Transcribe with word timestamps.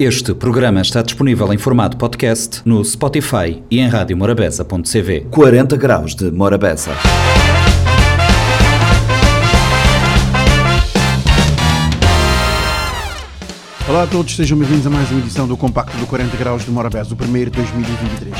Este 0.00 0.32
programa 0.32 0.80
está 0.80 1.02
disponível 1.02 1.52
em 1.52 1.58
formato 1.58 1.98
podcast 1.98 2.62
no 2.64 2.82
Spotify 2.82 3.62
e 3.70 3.80
em 3.80 3.86
radiomorabeza.cv. 3.86 5.26
40 5.30 5.76
graus 5.76 6.14
de 6.14 6.30
Morabeza. 6.30 6.92
Olá 13.86 14.04
a 14.04 14.06
todos, 14.06 14.34
sejam 14.34 14.56
bem-vindos 14.56 14.86
a 14.86 14.90
mais 14.90 15.10
uma 15.10 15.20
edição 15.20 15.46
do 15.46 15.54
Compacto 15.54 15.94
do 15.98 16.06
40 16.06 16.34
Graus 16.38 16.64
de 16.64 16.70
Morabeza, 16.70 17.12
o 17.12 17.16
primeiro 17.16 17.50
de 17.50 17.58
2023. 17.58 18.34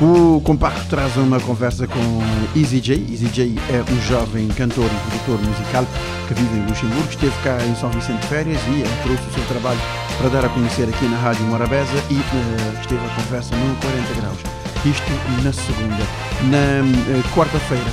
O 0.00 0.40
Compacto 0.40 0.86
traz 0.90 1.16
uma 1.16 1.38
conversa 1.38 1.86
com 1.86 2.58
Easy 2.58 2.80
J. 2.80 2.94
Easy 3.08 3.28
J 3.28 3.54
é 3.70 3.92
um 3.92 4.02
jovem 4.08 4.48
cantor 4.48 4.86
e 4.86 5.10
produtor 5.10 5.38
musical 5.48 5.86
que 6.26 6.34
vive 6.34 6.58
em 6.58 6.66
Luxemburgo, 6.66 7.08
esteve 7.08 7.34
cá 7.44 7.58
em 7.64 7.76
São 7.76 7.90
Vicente 7.90 8.22
de 8.22 8.26
Férias 8.26 8.60
e 8.66 8.82
eh, 8.82 9.02
trouxe 9.04 9.22
o 9.30 9.34
seu 9.34 9.44
trabalho 9.44 9.78
para 10.18 10.28
dar 10.28 10.44
a 10.44 10.48
conhecer 10.48 10.88
aqui 10.88 11.04
na 11.06 11.18
Rádio 11.18 11.44
Morabeza 11.44 11.92
e 12.10 12.14
uh, 12.14 12.80
esteve 12.80 13.04
a 13.04 13.22
conversa 13.22 13.54
no 13.56 13.76
40 13.76 14.20
Graus. 14.20 14.38
Isto 14.84 15.42
na 15.42 15.52
segunda. 15.52 16.04
Na 16.50 17.18
uh, 17.18 17.34
quarta-feira 17.34 17.84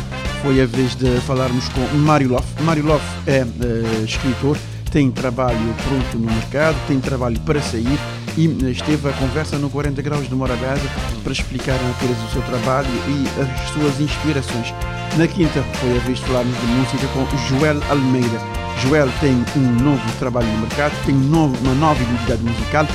foi 0.41 0.61
a 0.61 0.65
vez 0.65 0.95
de 0.95 1.19
falarmos 1.21 1.67
com 1.69 1.81
Mário 1.97 2.29
Loff. 2.29 2.45
Mário 2.63 2.85
Loff 2.85 3.05
é 3.27 3.43
uh, 3.43 4.05
escritor, 4.05 4.57
tem 4.91 5.11
trabalho 5.11 5.75
pronto 5.87 6.17
no 6.17 6.31
mercado, 6.31 6.77
tem 6.87 6.99
trabalho 6.99 7.39
para 7.41 7.61
sair 7.61 7.99
e 8.37 8.45
esteve 8.71 9.09
a 9.09 9.13
conversa 9.13 9.57
no 9.57 9.69
40 9.69 10.01
Graus 10.01 10.27
de 10.27 10.35
Morabeza 10.35 10.89
para 11.23 11.33
explicar 11.33 11.75
a 11.79 11.83
natureza 11.83 12.21
do 12.21 12.31
seu 12.31 12.41
trabalho 12.43 12.89
e 13.07 13.41
as 13.41 13.69
suas 13.69 13.99
inspirações. 13.99 14.73
Na 15.17 15.27
quinta 15.27 15.61
foi 15.79 15.97
a 15.97 15.99
vez 15.99 16.19
de 16.19 16.25
falarmos 16.25 16.59
de 16.59 16.65
música 16.67 17.07
com 17.07 17.37
Joel 17.37 17.79
Almeida. 17.89 18.62
Joel 18.81 19.09
tem 19.19 19.43
um 19.55 19.83
novo 19.83 20.01
trabalho 20.19 20.47
no 20.47 20.59
mercado, 20.59 20.93
tem 21.05 21.15
um 21.15 21.19
novo, 21.19 21.55
uma 21.61 21.73
nova 21.73 22.01
identidade 22.01 22.43
musical 22.43 22.87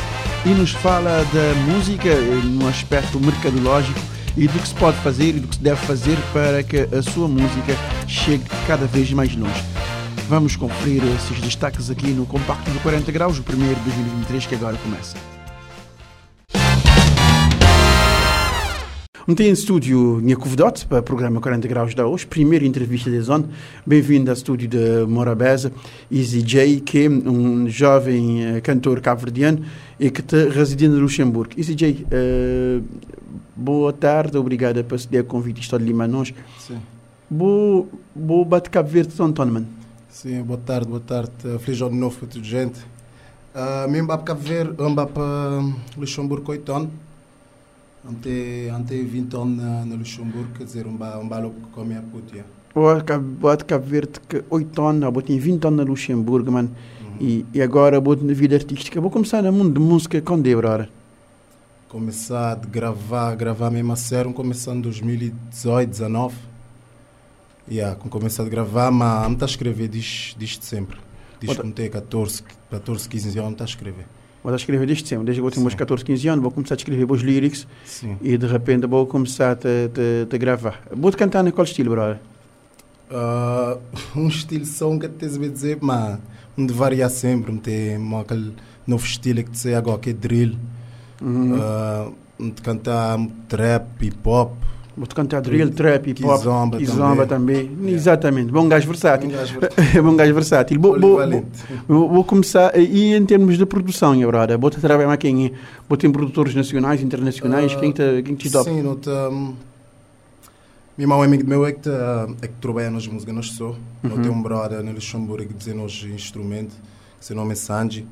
e 0.45 0.51
nos 0.51 0.71
fala 0.71 1.25
da 1.33 1.73
música 1.73 2.15
no 2.45 2.69
aspecto 2.69 3.19
mercadológico 3.19 3.99
e 4.37 4.47
do 4.47 4.59
que 4.59 4.69
se 4.69 4.75
pode 4.75 4.97
fazer 4.98 5.37
e 5.37 5.41
do 5.41 5.48
que 5.48 5.57
se 5.57 5.62
deve 5.62 5.85
fazer 5.87 6.17
para 6.33 6.62
que 6.62 6.89
a 6.95 7.03
sua 7.03 7.27
música 7.27 7.77
chegue 8.07 8.45
cada 8.67 8.87
vez 8.87 9.12
mais 9.12 9.35
longe. 9.35 9.65
Vamos 10.29 10.57
conferir 10.57 11.03
esses 11.17 11.41
destaques 11.41 11.91
aqui 11.91 12.09
no 12.09 12.27
Compacto 12.27 12.70
do 12.70 12.81
40 12.81 13.11
Graus, 13.11 13.39
o 13.39 13.42
primeiro 13.42 13.77
de 13.77 13.83
2023 13.83 14.47
que 14.47 14.55
agora 14.55 14.77
começa. 14.77 15.38
Meti 19.29 19.43
em 19.43 19.53
estúdio 19.53 20.21
minha 20.23 20.39
convidada 20.39 20.81
para 20.89 21.01
o 21.01 21.03
programa 21.03 21.39
40 21.39 21.69
Graus 21.69 21.95
da 21.95 22.07
hoje, 22.07 22.27
primeira 22.27 22.65
entrevista 22.65 23.11
de 23.11 23.21
zona. 23.21 23.47
Bem-vindo 23.85 24.31
ao 24.31 24.35
estúdio 24.35 24.67
de 24.67 25.05
Morabeza, 25.07 25.70
Easy 26.11 26.41
J, 26.41 26.81
que 26.81 27.05
é 27.05 27.11
um 27.11 27.69
jovem 27.69 28.57
uh, 28.57 28.62
cantor 28.62 29.03
cabo-verdiano 29.03 29.67
e 30.01 30.11
que 30.11 30.23
está 30.23 30.39
residindo 30.48 30.95
no 30.95 31.03
Luxemburgo. 31.03 31.53
Easy 31.59 31.75
J, 31.75 32.07
uh, 32.07 32.83
boa 33.55 33.93
tarde, 33.93 34.39
obrigada 34.39 34.83
por 34.83 34.98
ceder 34.98 35.20
o 35.20 35.27
convite 35.27 35.61
estou 35.61 35.79
de 35.79 35.85
Lima 35.85 36.09
nós. 36.09 36.33
Sim. 36.59 36.79
Boa, 37.29 37.87
boa 38.15 38.47
bate 38.47 38.70
Cabo 38.70 38.89
Verde, 38.89 39.13
Antônio, 39.23 39.53
mano. 39.53 39.67
Sim, 40.09 40.42
boa 40.42 40.59
tarde, 40.59 40.89
boa 40.89 41.01
tarde. 41.01 41.33
Feliz 41.59 41.83
ano 41.83 41.95
novo 41.95 42.17
para 42.17 42.29
toda 42.29 42.41
a 42.47 42.48
gente. 42.48 42.81
Uh, 43.55 43.91
mim 43.91 44.07
para 44.07 44.23
Cabo 44.23 44.41
Verde, 44.41 44.75
para 45.13 45.98
Luxemburgo 45.98 46.51
8 46.51 46.73
anos. 46.73 47.08
Ante, 48.07 48.69
ante 48.73 49.03
20 49.03 49.35
anos 49.35 49.57
na, 49.57 49.85
na 49.85 49.97
Luxemburgo, 49.97 50.51
quer 50.57 50.65
dizer, 50.65 50.87
um 50.87 50.97
ba, 50.97 51.19
um 51.19 51.29
balo 51.29 51.53
com 51.73 51.81
a 51.81 51.85
minha 51.85 52.03
puta. 52.03 52.45
Boa 52.75 53.57
de 53.57 53.65
Cabo 53.65 53.87
Verde, 53.87 54.21
que 54.29 54.45
8 54.49 54.83
anos, 54.83 55.03
eu 55.03 55.23
tenho 55.23 55.41
20 55.41 55.65
anos 55.67 55.79
na 55.79 55.91
Luxemburgo, 55.91 56.53
mano. 56.53 56.71
Uhum. 57.03 57.17
E, 57.21 57.47
e 57.53 57.61
agora 57.61 58.01
vou 58.01 58.15
na 58.17 58.33
vida 58.33 58.55
artística. 58.55 59.01
Vou 59.01 59.11
começar 59.11 59.43
no 59.43 59.53
mundo 59.53 59.73
de 59.73 59.81
música 59.81 60.17
é, 60.17 60.21
brother? 60.21 60.89
Começar 61.89 62.53
a 62.53 62.55
gravar, 62.55 63.35
gravar 63.35 63.71
mesmo 63.71 63.93
a 63.93 63.97
sério, 63.97 64.33
começando 64.33 64.79
em 64.79 64.83
2018, 64.83 65.89
19. 65.89 66.37
Yeah, 67.71 67.97
com 67.97 68.08
começar 68.08 68.45
a 68.45 68.48
gravar, 68.48 68.91
mas 68.91 69.29
não 69.31 69.37
a 69.41 69.45
escrever 69.45 69.89
desde, 69.89 70.37
desde 70.39 70.64
sempre. 70.64 70.98
Desde 71.41 71.61
que 71.61 71.70
tenho 71.73 71.91
14, 71.91 72.42
14, 72.70 73.08
15 73.08 73.39
anos, 73.39 73.58
não 73.58 73.64
a 73.64 73.64
escrever. 73.64 74.07
Vou 74.43 74.55
escrever 74.55 74.87
desde 74.87 75.07
sempre, 75.07 75.27
desde 75.27 75.43
que 75.43 75.47
eu 75.47 75.51
tenho 75.51 75.63
meus 75.63 75.75
14, 75.75 76.05
15 76.05 76.29
anos, 76.29 76.43
vou 76.43 76.53
começar 76.53 76.75
a 76.75 76.77
escrever 76.77 77.11
os 77.11 77.23
lyrics 77.23 77.67
Sim. 77.85 78.17
e 78.23 78.39
de 78.39 78.47
repente 78.47 78.87
vou 78.87 79.07
começar 79.07 79.57
a, 79.57 80.33
a, 80.33 80.35
a 80.35 80.39
gravar. 80.39 80.83
Vou 80.91 81.11
te 81.11 81.17
cantar 81.17 81.47
em 81.47 81.51
qual 81.51 81.65
estilo, 81.65 81.91
brother? 81.91 82.19
Uh, 83.11 83.81
um 84.19 84.29
estilo 84.29 84.65
som 84.65 84.99
que 84.99 85.09
tens 85.09 85.37
a 85.37 85.49
dizer, 85.49 85.79
mas 85.81 86.19
um 86.57 86.67
de 86.67 86.73
variar 86.73 87.11
sempre, 87.11 87.53
não 87.53 87.59
tem 87.59 87.97
aquele 88.19 88.55
novo 88.87 89.05
estilo 89.05 89.43
que 89.43 89.59
sei 89.59 89.75
agora, 89.75 89.99
que 89.99 90.11
é 90.11 90.13
drill. 90.13 90.57
Uhum. 91.20 91.59
Uh, 91.59 92.15
um 92.39 92.51
de 92.51 92.63
cantar 92.63 93.19
trap, 93.49 93.87
hip 94.01 94.19
hop. 94.25 94.53
Vou 94.98 95.07
te 95.07 95.14
cantar 95.14 95.41
drill, 95.41 95.70
trap, 95.70 96.11
hip 96.11 96.25
hop, 96.25 96.39
Kizomba 96.39 96.79
kizomba 96.79 97.27
também. 97.27 97.70
Yeah. 97.70 97.91
Exatamente, 97.91 98.51
bom 98.51 98.69
gajo 98.69 98.89
versátil. 98.89 99.31
Um 99.31 99.33
gajo 99.33 99.61
versátil. 100.35 100.81
bom 100.81 101.17
versátil. 101.17 101.47
Vou, 101.86 102.09
vou, 102.09 102.25
começar, 102.25 102.77
e 102.77 103.14
em 103.14 103.25
termos 103.25 103.57
de 103.57 103.64
produção, 103.64 104.13
minha 104.13 104.27
brother, 104.27 104.58
vou 104.58 104.70
trabalhar 104.70 105.17
quem 105.17 105.53
Vou 105.89 105.97
ter 105.97 106.11
produtores 106.11 106.55
nacionais, 106.55 107.01
internacionais, 107.01 107.73
Uh, 107.73 107.81
quem 107.81 107.92
te, 107.92 108.23
quem 108.25 108.35
te 108.35 108.51
topa? 108.51 108.69
Sim, 108.70 108.83
não 108.83 108.97
te, 108.97 109.08
um, 109.08 109.55
meu 110.97 111.05
irmão 111.05 111.23
amigo 111.23 111.47
meu 111.47 111.64
é 111.64 111.70
que, 111.73 111.81
te, 111.83 111.91
é 112.42 112.48
que 112.48 112.55
trabalha 112.61 112.91
nas 112.91 113.07
músicas, 113.07 113.33
não 113.33 113.42
sou. 113.42 113.77
Não 114.03 114.17
Uhum. 114.17 114.23
tem 114.23 114.31
um 114.33 114.42
brother 114.42 114.83
no 114.83 114.91
Luxemburgo 114.91 115.47
que 115.47 115.55
diz 115.55 115.73
nos 115.75 116.03
instrumentos, 116.03 116.75
seu 117.20 117.37
nome 117.37 117.53
é 117.53 117.55
Sanji. 117.55 118.05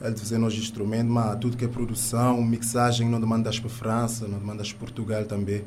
Ele 0.00 0.14
diz 0.14 0.30
nos 0.32 0.54
instrumentos, 0.54 1.12
mas 1.12 1.36
tudo 1.38 1.56
que 1.56 1.64
é 1.64 1.68
produção, 1.68 2.40
mixagem, 2.42 3.08
não 3.08 3.20
demandas 3.20 3.58
para 3.58 3.70
França, 3.70 4.28
não 4.28 4.38
demandas 4.38 4.72
para 4.72 4.80
Portugal 4.80 5.24
também. 5.24 5.62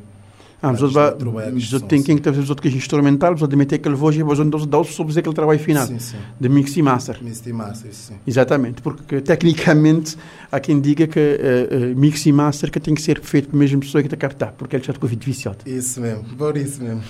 Ah, 0.66 0.72
mas 0.72 0.82
Mas 0.82 0.96
outros 0.96 1.24
com 1.24 1.38
outros 1.38 1.70
som, 1.70 1.80
tem 1.80 2.02
que 2.02 2.16
tem 2.16 2.40
outro 2.40 2.56
que 2.56 2.68
é 2.68 2.72
instrumental, 2.72 3.32
mas 3.34 3.42
outros 3.42 3.58
meter 3.58 3.76
aquele 3.76 3.94
voz 3.94 4.16
e 4.16 4.18
depois 4.20 4.40
onde 4.40 4.68
dá 4.68 4.84
sobre 4.84 5.20
aquele 5.20 5.36
trabalho 5.36 5.60
final, 5.60 5.86
Sim, 5.86 6.00
sim. 6.00 6.18
de 6.40 6.50
mix 6.50 6.76
e 6.76 6.82
master. 6.82 7.18
Misty 7.22 7.54
Master, 7.54 7.94
sim. 7.94 8.16
Exatamente, 8.26 8.82
porque 8.82 9.22
tecnicamente 9.22 10.18
há 10.52 10.60
quem 10.60 10.82
diga 10.82 11.06
que 11.06 11.20
uh, 11.20 11.92
uh, 11.94 12.00
mix 12.00 12.26
e 12.26 12.32
master 12.32 12.72
que 12.72 12.80
tem 12.80 12.96
que 12.96 13.02
ser 13.02 13.22
feito 13.22 13.50
pela 13.50 13.60
mesma 13.60 13.80
pessoa 13.80 14.02
que 14.02 14.08
está 14.08 14.16
a 14.16 14.20
captar, 14.20 14.54
porque 14.58 14.76
ele 14.76 14.84
já 14.84 14.94
vídeo 14.94 15.26
viciado. 15.26 15.58
Isso 15.68 16.02
mesmo, 16.02 16.24
por 16.36 16.58
isso 16.58 16.82
mesmo. 16.84 17.04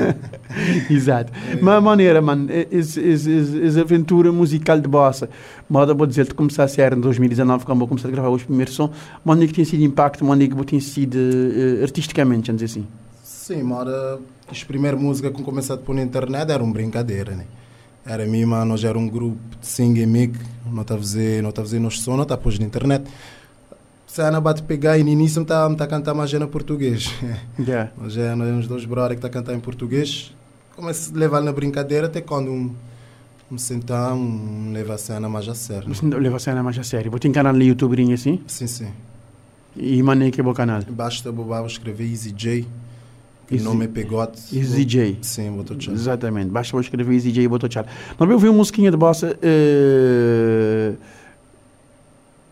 Exato. 0.88 1.32
Mas 1.60 1.74
a 1.74 1.80
maneira, 1.82 2.22
mano, 2.22 2.48
essa 2.50 3.80
aventura 3.80 4.32
musical 4.32 4.80
de 4.80 4.88
bossa, 4.88 5.28
moda 5.70 5.94
vou 5.94 6.06
dizer, 6.06 6.32
começar 6.34 6.64
a 6.64 6.68
ser 6.68 6.92
em 6.92 7.00
2019, 7.00 7.64
quando 7.64 7.78
vou 7.78 7.88
começar 7.88 8.08
a 8.08 8.10
gravar 8.10 8.28
os 8.28 8.42
primeiros 8.42 8.74
sons, 8.74 8.90
mano, 9.24 9.46
que 9.46 9.54
tem 9.54 9.64
sido 9.64 9.82
impacto, 9.84 10.24
mano, 10.24 10.46
que 10.46 10.66
tem 10.66 10.80
sido 10.80 11.14
uh, 11.14 11.82
artisticamente, 11.82 12.48
vamos 12.48 12.60
dizer 12.60 12.80
assim. 12.80 12.86
Sim, 13.22 13.62
mas 13.62 13.78
ora, 13.78 14.18
as 14.50 14.64
primeiras 14.64 15.00
músicas 15.00 15.32
que 15.32 15.40
eu 15.40 15.44
comecei 15.44 15.74
a 15.74 15.78
pôr 15.78 15.94
na 15.94 16.02
internet 16.02 16.50
eram 16.50 16.70
brincadeira, 16.70 17.34
né? 17.34 17.46
Era 18.04 18.26
mim, 18.26 18.44
mano, 18.44 18.64
nós 18.64 18.82
era 18.82 18.98
um 18.98 19.08
grupo 19.08 19.38
de 19.60 19.66
sing 19.66 19.96
e 20.00 20.06
mic, 20.06 20.36
não 20.66 20.82
está 20.82 20.94
a 20.94 20.98
fazer, 20.98 21.42
não 21.42 21.50
está 21.50 21.62
a 21.62 21.64
fazer 21.64 21.78
nos 21.78 22.00
som, 22.00 22.16
não 22.16 22.24
está 22.24 22.34
a 22.34 22.38
pôr 22.38 22.58
na 22.58 22.66
internet. 22.66 23.08
Se 24.06 24.20
a 24.20 24.26
Ana 24.26 24.40
bate 24.40 24.62
pegar 24.64 24.98
e 24.98 25.04
no 25.04 25.10
início 25.10 25.42
está 25.42 25.66
a 25.66 25.86
cantar 25.86 26.14
mais 26.14 26.32
em 26.32 26.46
português. 26.46 27.14
Yeah. 27.60 27.92
Nós 27.96 28.16
é 28.16 28.34
nós 28.34 28.48
uns 28.48 28.66
dois 28.66 28.84
brothers 28.84 29.20
que 29.20 29.26
está 29.26 29.28
a 29.28 29.30
cantar 29.30 29.54
em 29.54 29.60
português. 29.60 30.34
Comecei 30.74 31.14
a 31.14 31.18
levar 31.18 31.42
na 31.42 31.52
brincadeira 31.52 32.06
até 32.06 32.20
quando 32.20 32.50
um, 32.50 32.74
sentar, 33.58 34.14
um 34.14 34.72
leva 34.72 34.94
a 34.94 34.98
cena 34.98 35.28
mais 35.28 35.48
a 35.48 35.54
sério. 35.54 35.88
Você 35.88 36.06
não 36.06 36.18
leva 36.18 36.36
a 36.36 36.38
cena 36.38 36.62
mais 36.62 36.78
a 36.78 36.82
sério. 36.82 37.10
Vou 37.10 37.18
ter 37.20 37.28
um 37.28 37.32
canal 37.32 37.52
no 37.52 37.62
YouTube 37.62 38.12
assim, 38.12 38.40
Sim, 38.46 38.66
sim. 38.66 38.88
e 39.76 40.02
mano, 40.02 40.30
que 40.30 40.40
é 40.40 40.44
o 40.44 40.54
canal. 40.54 40.82
Basta 40.88 41.30
bobar 41.32 41.64
escrever 41.66 42.04
Easy 42.10 42.32
J, 42.36 42.66
o 43.50 43.62
nome 43.62 43.86
é 43.86 43.88
Pegote. 43.88 44.56
Easy 44.56 44.84
J. 44.84 45.18
Sim, 45.22 45.50
botou 45.52 45.76
tchau. 45.76 45.92
Exatamente, 45.92 46.50
basta 46.50 46.76
eu 46.76 46.80
escrever 46.80 47.12
Easy 47.12 47.32
J 47.32 47.44
e 47.44 47.68
tchau. 47.68 47.84
Nós 47.84 48.16
vamos 48.18 48.34
ouvir 48.34 48.48
uma 48.48 48.58
musiquinha 48.58 48.90
de 48.90 48.96
bossa. 48.96 49.36
Uh, 49.36 50.96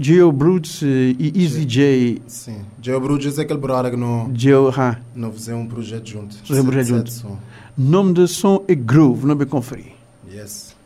Geo 0.00 0.30
Brutes 0.30 0.80
eh, 0.82 1.16
e 1.18 1.42
Easy 1.42 1.64
J. 1.64 2.22
Sim. 2.28 2.60
Joe 2.80 3.00
Bruges 3.00 3.36
é 3.36 3.42
aquele 3.42 3.58
brother 3.58 3.90
que 3.90 3.96
não, 3.96 4.30
Geo, 4.32 4.68
ha. 4.68 4.96
não 5.14 5.32
fizemos 5.32 5.64
um 5.64 5.66
projeto 5.66 6.08
junto. 6.08 6.36
Fizemos 6.36 6.62
um 6.62 6.70
projeto 6.70 7.10
junto. 7.10 7.38
Nome 7.76 8.12
do 8.12 8.28
som 8.28 8.64
é 8.68 8.76
Groove, 8.76 9.26
não 9.26 9.32
é 9.32 9.34
bem 9.34 9.46
conferir. 9.48 9.92
Yes. 10.30 10.76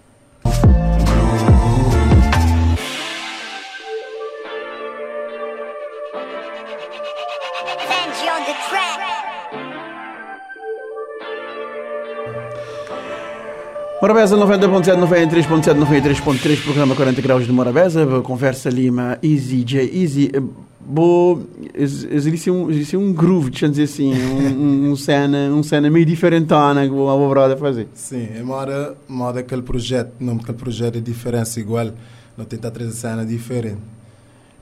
Morabeza 14.02 14.36
90.7, 14.36 14.96
93.7, 14.98 15.78
93.3, 15.78 16.64
programa 16.64 16.92
40 16.96 17.22
graus 17.22 17.46
de 17.46 17.52
Morabeza, 17.52 18.04
conversa 18.24 18.68
Lima, 18.68 19.16
Easy 19.22 19.62
J, 19.62 19.78
Easy. 19.96 20.28
eh, 20.34 20.42
Bo, 20.84 21.38
ex- 21.72 22.02
existe 22.10 22.50
um, 22.50 22.68
existe 22.68 22.96
um 22.96 23.12
groove, 23.12 23.50
deixa 23.50 23.66
eu 23.66 23.70
dizer 23.70 23.84
assim, 23.84 24.12
um, 24.12 24.90
um, 24.90 24.96
cena, 24.98 25.48
um 25.54 25.62
cena 25.62 25.88
meio 25.88 26.04
diferentona 26.04 26.84
que 26.84 26.90
o 26.92 27.16
meu 27.16 27.28
brother 27.28 27.56
fazer. 27.56 27.86
Sim, 27.94 28.26
é 28.36 28.42
moda, 28.42 28.96
moda 29.08 29.38
aquele 29.38 29.62
projeto, 29.62 30.10
o 30.20 30.24
nome 30.24 30.40
daquele 30.40 30.58
projeto 30.58 30.98
é 30.98 31.00
diferença 31.00 31.60
igual, 31.60 31.92
não 32.36 32.44
tentar 32.44 32.72
trazer 32.72 32.90
cena 32.90 33.24
diferente. 33.24 33.78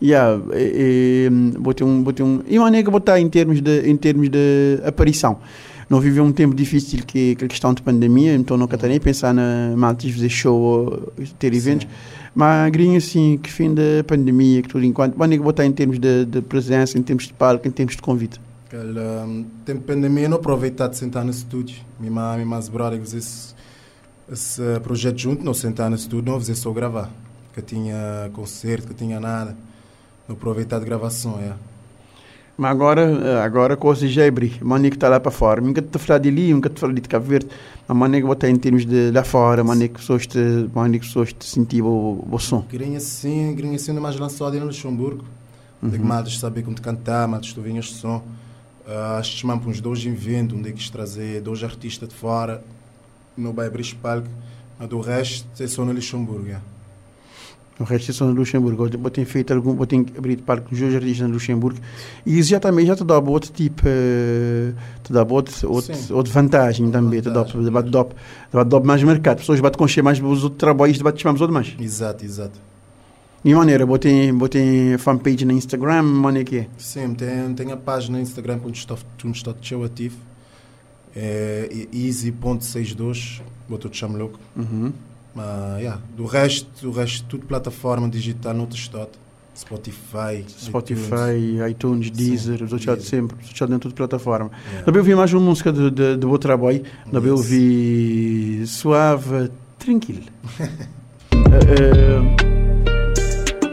Yeah, 0.03 0.39
e, 0.53 1.29
e, 1.29 1.59
botei 1.59 1.87
um, 1.87 2.03
botei 2.03 2.25
um, 2.25 2.43
e 2.47 2.59
uma 2.59 2.71
nega 2.71 2.91
botar 2.91 3.19
em 3.19 3.29
termos 3.31 3.63
de, 3.63 3.89
em 3.89 3.97
termos 3.97 4.29
de 4.29 4.79
aparição. 4.85 5.39
Não 5.91 6.01
viveu 6.01 6.23
um 6.23 6.31
tempo 6.31 6.55
difícil 6.55 7.01
que, 7.05 7.35
que 7.35 7.45
a 7.45 7.49
questão 7.49 7.75
de 7.75 7.83
pandemia, 7.83 8.33
então 8.37 8.57
não 8.57 8.69
quero 8.69 8.87
nem 8.87 9.01
pensar 9.01 9.35
na 9.35 9.75
maltis 9.77 10.15
fazer 10.15 10.29
show, 10.29 11.13
ter 11.37 11.53
eventos. 11.53 11.89
Sim. 11.89 11.95
Mas 12.33 12.71
grinho 12.71 12.97
assim, 12.97 13.37
que 13.37 13.51
fim 13.51 13.75
da 13.75 14.05
pandemia, 14.07 14.63
que 14.63 14.69
tudo 14.69 14.85
enquanto, 14.85 15.17
uma 15.17 15.27
nega 15.27 15.43
botar 15.43 15.67
em 15.67 15.73
termos 15.73 15.99
de, 15.99 16.25
de 16.27 16.41
presença, 16.43 16.97
em 16.97 17.03
termos 17.03 17.27
de 17.27 17.33
palco, 17.33 17.67
em 17.67 17.73
termos 17.73 17.97
de 17.97 18.03
convite. 18.03 18.41
Aquela, 18.69 19.25
um, 19.27 19.45
pandemia 19.85 20.29
não 20.29 20.37
aproveitar 20.37 20.87
de 20.87 20.97
sentar 20.97 21.25
no 21.25 21.33
estúdio. 21.33 21.79
Minha 21.99 22.13
mãe, 22.13 22.37
minha 22.37 22.47
mais 22.47 22.69
brother, 22.69 23.01
esse, 23.03 23.53
esse 24.31 24.63
projeto 24.85 25.19
junto, 25.19 25.45
não 25.45 25.53
sentar 25.53 25.91
no 25.91 25.97
estúdio, 25.97 26.31
não 26.31 26.39
fazer 26.39 26.55
só 26.55 26.71
gravar. 26.71 27.11
Que 27.53 27.61
tinha 27.61 28.31
concerto, 28.33 28.87
que 28.87 28.95
tinha 28.95 29.19
nada 29.19 29.57
no 30.29 30.37
aproveitar 30.37 30.79
de 30.79 30.85
gravação, 30.85 31.37
é. 31.41 31.53
Mas 32.61 32.73
agora, 32.73 33.43
agora 33.43 33.73
a 33.73 33.77
coisa 33.79 34.07
já 34.07 34.31
brilho. 34.31 34.59
Mané 34.61 34.91
que 34.91 34.97
está 34.97 35.09
lá 35.09 35.19
para 35.19 35.31
fora. 35.31 35.63
Nunca 35.63 35.81
te 35.81 35.99
falar 35.99 36.19
de 36.19 36.29
ali, 36.29 36.53
nunca 36.53 36.69
te 36.69 36.79
falar 36.79 36.93
de 36.93 37.01
Cabo 37.01 37.25
Verde. 37.25 37.49
Mas 37.89 37.97
mané 37.97 38.21
que 38.21 38.27
botar 38.27 38.51
em 38.51 38.57
termos 38.57 38.85
de 38.85 39.11
lá 39.11 39.25
fora, 39.25 39.65
mané 39.65 39.89
que 39.89 39.95
pessoas 39.95 40.27
te, 40.27 40.69
mané 40.75 40.99
que 40.99 41.07
pessoas 41.07 41.33
te 41.33 41.47
sentir 41.47 41.81
o, 41.81 42.23
o 42.31 42.39
som. 42.39 42.63
Grinha 42.71 43.01
sim, 43.01 43.55
grinha 43.55 43.79
sim, 43.79 43.95
mais 43.95 44.15
lançado 44.17 44.61
no 44.61 44.67
Luxemburgo. 44.67 45.25
Uhum. 45.83 45.91
Que 46.23 46.37
saber 46.37 46.63
como 46.63 46.77
te 46.77 46.83
cantar, 46.83 47.27
matas 47.27 47.51
tu 47.55 47.63
vinhas 47.63 47.89
som. 47.89 48.19
Uh, 48.87 49.19
acho 49.19 49.31
que 49.31 49.39
chamam 49.39 49.59
uns 49.67 49.81
dois 49.81 50.05
eventos, 50.05 50.55
onde 50.59 50.69
é 50.69 50.73
que 50.73 50.93
trazer 50.93 51.41
dois 51.41 51.65
artistas 51.65 52.11
de 52.11 52.15
fora. 52.15 52.63
No 53.39 53.55
vai 53.55 53.69
abrir. 53.69 53.97
Mas 54.79 54.87
do 54.87 55.01
resto 55.01 55.49
é 55.63 55.67
só 55.67 55.83
no 55.83 55.93
Luxemburgo, 55.93 56.51
é. 56.51 56.61
O 57.81 57.85
resto 57.85 58.13
são 58.13 58.29
no 58.29 58.35
Luxemburgo. 58.35 58.91
Eu 58.93 59.11
tenho 59.11 59.27
feito 59.27 59.55
algum, 59.55 59.81
eu 59.81 59.87
tenho 59.87 60.05
abrido 60.17 60.43
parque 60.43 60.69
com 60.69 60.75
os 60.75 60.95
artistas 60.95 61.27
no 61.27 61.33
Luxemburgo 61.33 61.81
e 62.27 62.39
isso 62.39 62.51
já 62.51 62.61
também 62.61 62.85
já 62.85 62.95
te 62.95 63.03
dá 63.03 63.19
outro 63.19 63.51
tipo, 63.51 63.83
uh, 63.89 64.75
te 65.03 65.11
dá 65.11 65.23
outro, 65.23 65.73
outro, 65.73 65.95
outra 66.15 66.33
vantagem 66.33 66.91
também, 66.91 67.23
te 67.23 67.31
dá, 67.31 67.43
te 67.43 67.57
dá, 67.57 68.65
dá 68.65 68.81
mais 68.81 69.03
mercado. 69.03 69.37
As 69.37 69.41
pessoas 69.41 69.61
batem 69.61 69.79
com 69.79 70.03
mais 70.03 70.21
os 70.21 70.45
outros 70.45 70.59
trabalhos, 70.59 71.01
batem 71.01 71.21
chamamos 71.21 71.41
outro 71.41 71.55
mais. 71.55 71.75
Exato, 71.81 72.23
exato. 72.23 72.61
E 73.43 73.55
maneira, 73.55 73.87
botei, 73.87 74.31
botei 74.31 74.99
fanpage 74.99 75.47
no 75.47 75.53
Instagram, 75.53 76.03
maneira 76.03 76.45
que 76.45 76.59
é? 76.59 76.67
Sim, 76.77 77.15
tem, 77.15 77.55
tem 77.55 77.73
a 77.73 77.77
página 77.79 78.19
no 78.19 78.23
Instagram 78.23 78.59
quando 78.59 78.75
estou, 78.75 78.99
estou 79.25 79.85
ativo. 79.85 80.19
É 81.17 81.87
easy.62, 81.91 83.41
botou 83.67 83.91
te 83.91 83.97
chamo 83.97 84.19
louco. 84.19 84.39
Uhum. 84.55 84.93
Mas, 85.35 85.79
yeah, 85.79 86.01
do 86.17 86.25
resto, 86.25 86.69
do 86.83 86.91
resto, 86.91 87.27
tudo 87.27 87.47
plataforma 87.47 88.09
digital, 88.09 88.55
não 88.55 88.67
estado. 88.69 89.11
Spotify, 89.57 90.45
Spotify, 90.49 91.59
iTunes, 91.69 92.07
iTunes 92.07 92.11
Deezer, 92.11 92.63
os 92.63 92.73
outros 92.73 93.05
sempre, 93.05 93.37
os 93.43 93.49
outros 93.49 93.69
dentro 93.69 93.89
de 93.91 93.95
plataforma. 93.95 94.51
Yeah. 94.69 94.85
Também 94.85 95.01
ouvi 95.01 95.15
mais 95.15 95.33
uma 95.35 95.43
música 95.43 95.71
de, 95.71 95.91
de, 95.91 96.17
de 96.17 96.27
outro 96.27 96.49
trabalho, 96.49 96.83
também 97.11 97.31
ouvi 97.31 98.65
Suave, 98.67 99.51
Tranquilo. 99.79 100.25
uh, 100.61 100.67
uh, 102.57 102.60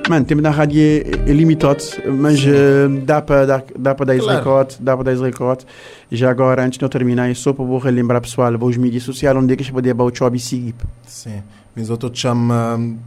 Mano, 0.09 0.23
temos 0.23 0.41
na 0.41 0.51
rádio 0.51 0.81
é, 0.81 1.29
é 1.29 1.33
limitado, 1.33 1.83
mas 2.17 2.39
uh, 2.41 2.89
dá 3.03 3.21
para 3.21 3.45
dá, 3.45 3.63
dá 3.77 3.93
10 3.93 4.23
claro. 4.23 4.39
recortes, 4.39 4.77
dá 4.79 4.95
para 4.95 5.03
10 5.03 5.21
recortes. 5.21 5.67
Já 6.09 6.31
agora, 6.31 6.63
antes 6.63 6.79
de 6.79 6.85
eu 6.85 6.87
terminar, 6.87 7.29
é 7.29 7.33
só 7.33 7.51
para 7.51 7.65
vou 7.65 7.77
relembrar 7.77 8.21
pessoal, 8.21 8.53
os 8.53 8.77
mídias 8.77 9.03
sociais, 9.03 9.35
onde 9.35 9.53
é 9.53 9.57
que 9.57 9.69
pode 9.69 9.89
ir 9.89 10.01
o 10.01 10.11
job 10.11 10.37
e 10.37 10.39
seguir. 10.39 10.75
Sim, 11.05 11.43
mas 11.75 11.89
eu 11.89 11.97
chamo, 12.13 12.53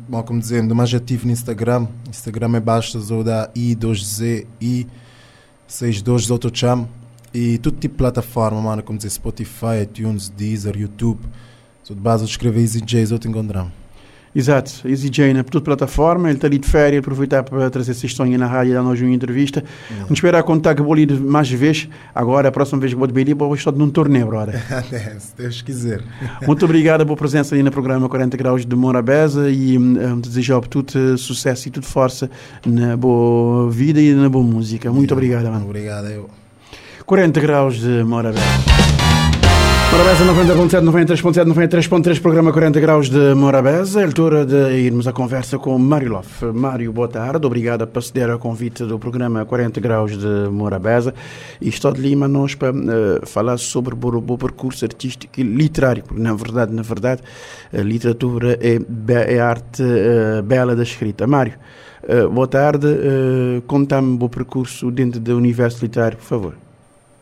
bom, 0.06 0.23
como 0.23 0.41
dizendo, 0.41 0.75
mais 0.75 0.93
ativo 0.93 1.25
no 1.25 1.32
Instagram. 1.32 1.87
Instagram 2.08 2.56
é 2.56 2.61
basta 2.61 2.99
ou 3.14 3.25
da 3.25 3.50
I2Z, 3.56 4.47
I62, 5.69 6.31
outro 6.31 6.50
chamo. 6.52 6.87
E 7.32 7.56
todo 7.58 7.79
tipo 7.79 7.94
de 7.94 7.99
plataforma, 7.99 8.61
mano, 8.61 8.82
como 8.82 8.99
dizer, 8.99 9.11
Spotify, 9.11 9.82
iTunes, 9.85 10.29
Deezer, 10.29 10.76
YouTube. 10.76 11.20
De 11.88 11.94
base 11.97 12.23
eu 12.23 12.29
escrever 12.29 12.61
Easy 12.61 12.81
J's, 12.81 13.11
eu 13.11 13.19
te 13.19 13.26
encontramos. 13.26 13.80
Exato, 14.35 14.88
Easy 14.88 15.11
Jane, 15.12 15.43
por 15.43 15.50
toda 15.50 15.65
plataforma, 15.65 16.29
ele 16.29 16.37
está 16.37 16.47
ali 16.47 16.59
de 16.59 16.69
férias, 16.69 17.00
aproveitar 17.00 17.43
para 17.43 17.69
trazer 17.69 17.91
essa 17.91 18.06
história 18.06 18.38
na 18.38 18.47
rádio, 18.47 18.75
dar 18.75 18.82
nós 18.82 19.00
uma 19.00 19.12
entrevista. 19.12 19.61
Uhum. 19.91 19.97
Vamos 20.03 20.19
esperar 20.19 20.43
contar 20.44 20.75
que 20.77 20.82
vou 20.82 20.93
ali 20.93 21.06
mais 21.19 21.50
vezes, 21.50 21.88
agora 22.15 22.49
a 22.49 22.53
próxima 22.53 22.81
vez 22.81 22.93
que 22.93 22.99
vou 22.99 23.09
de 23.09 23.12
Beiri, 23.12 23.35
vou 23.35 23.53
estar 23.55 23.73
num 23.73 23.91
torneio, 23.91 24.27
brother. 24.27 24.61
Se 25.19 25.35
Deus 25.37 25.62
quiser. 25.62 26.03
Muito 26.47 26.65
obrigado 26.65 27.05
pela 27.05 27.17
presença 27.17 27.56
ali 27.56 27.62
no 27.65 27.73
programa 27.73 28.09
40 28.09 28.37
Graus 28.37 28.65
de 28.65 28.77
Morabeza 28.77 29.50
e 29.50 29.77
um, 29.77 30.21
desejo 30.21 30.61
tudo 30.62 31.19
sucesso 31.19 31.67
e 31.67 31.71
tudo 31.73 31.87
força 31.87 32.31
na 32.65 32.97
boa 32.97 33.69
vida 33.69 34.00
e 34.00 34.15
na 34.15 34.29
boa 34.29 34.44
música. 34.44 34.93
Muito 34.93 35.12
obrigado, 35.12 35.47
mano. 35.47 35.65
Obrigado, 35.65 36.06
eu. 36.06 36.31
40 37.05 37.41
Graus 37.41 37.81
de 37.81 38.05
Morabeza. 38.05 39.00
Morabeza 39.92 40.25
90.7, 40.25 40.84
93.7, 40.84 41.44
93.3, 41.46 42.20
programa 42.22 42.52
40 42.52 42.78
graus 42.78 43.10
de 43.10 43.34
Morabeza. 43.34 44.00
É 44.00 44.04
altura 44.04 44.46
de 44.46 44.54
irmos 44.54 45.08
à 45.08 45.12
conversa 45.12 45.58
com 45.58 45.76
Mário 45.81 46.12
Loff. 46.12 46.44
Mário, 46.46 46.92
boa 46.92 47.08
tarde. 47.08 47.44
Obrigado 47.44 47.84
por 47.88 47.98
aceder 47.98 48.31
ao 48.31 48.38
convite 48.38 48.84
do 48.84 49.00
programa 49.00 49.44
40 49.44 49.81
graus 49.81 50.16
de 50.16 50.48
Morabeza. 50.48 51.12
E 51.60 51.69
estou 51.69 51.90
de 51.90 52.00
Lima 52.00 52.28
nós 52.28 52.54
para 52.54 52.72
uh, 52.72 53.26
falar 53.26 53.58
sobre 53.58 53.92
o 53.92 54.38
percurso 54.38 54.84
artístico 54.84 55.40
e 55.40 55.42
literário, 55.42 56.04
porque 56.04 56.22
na 56.22 56.34
verdade, 56.34 56.72
na 56.72 56.82
verdade, 56.82 57.22
a 57.76 57.82
literatura 57.82 58.60
é, 58.60 58.78
é 59.34 59.40
arte 59.40 59.82
uh, 59.82 60.40
bela 60.40 60.76
da 60.76 60.84
escrita. 60.84 61.26
Mário, 61.26 61.54
uh, 62.04 62.31
boa 62.31 62.46
tarde. 62.46 62.87
Uh, 62.87 63.62
Conta-me 63.62 64.16
o 64.22 64.28
percurso 64.28 64.88
dentro 64.92 65.19
do 65.19 65.37
universo 65.37 65.84
literário, 65.84 66.16
por 66.16 66.26
favor. 66.26 66.69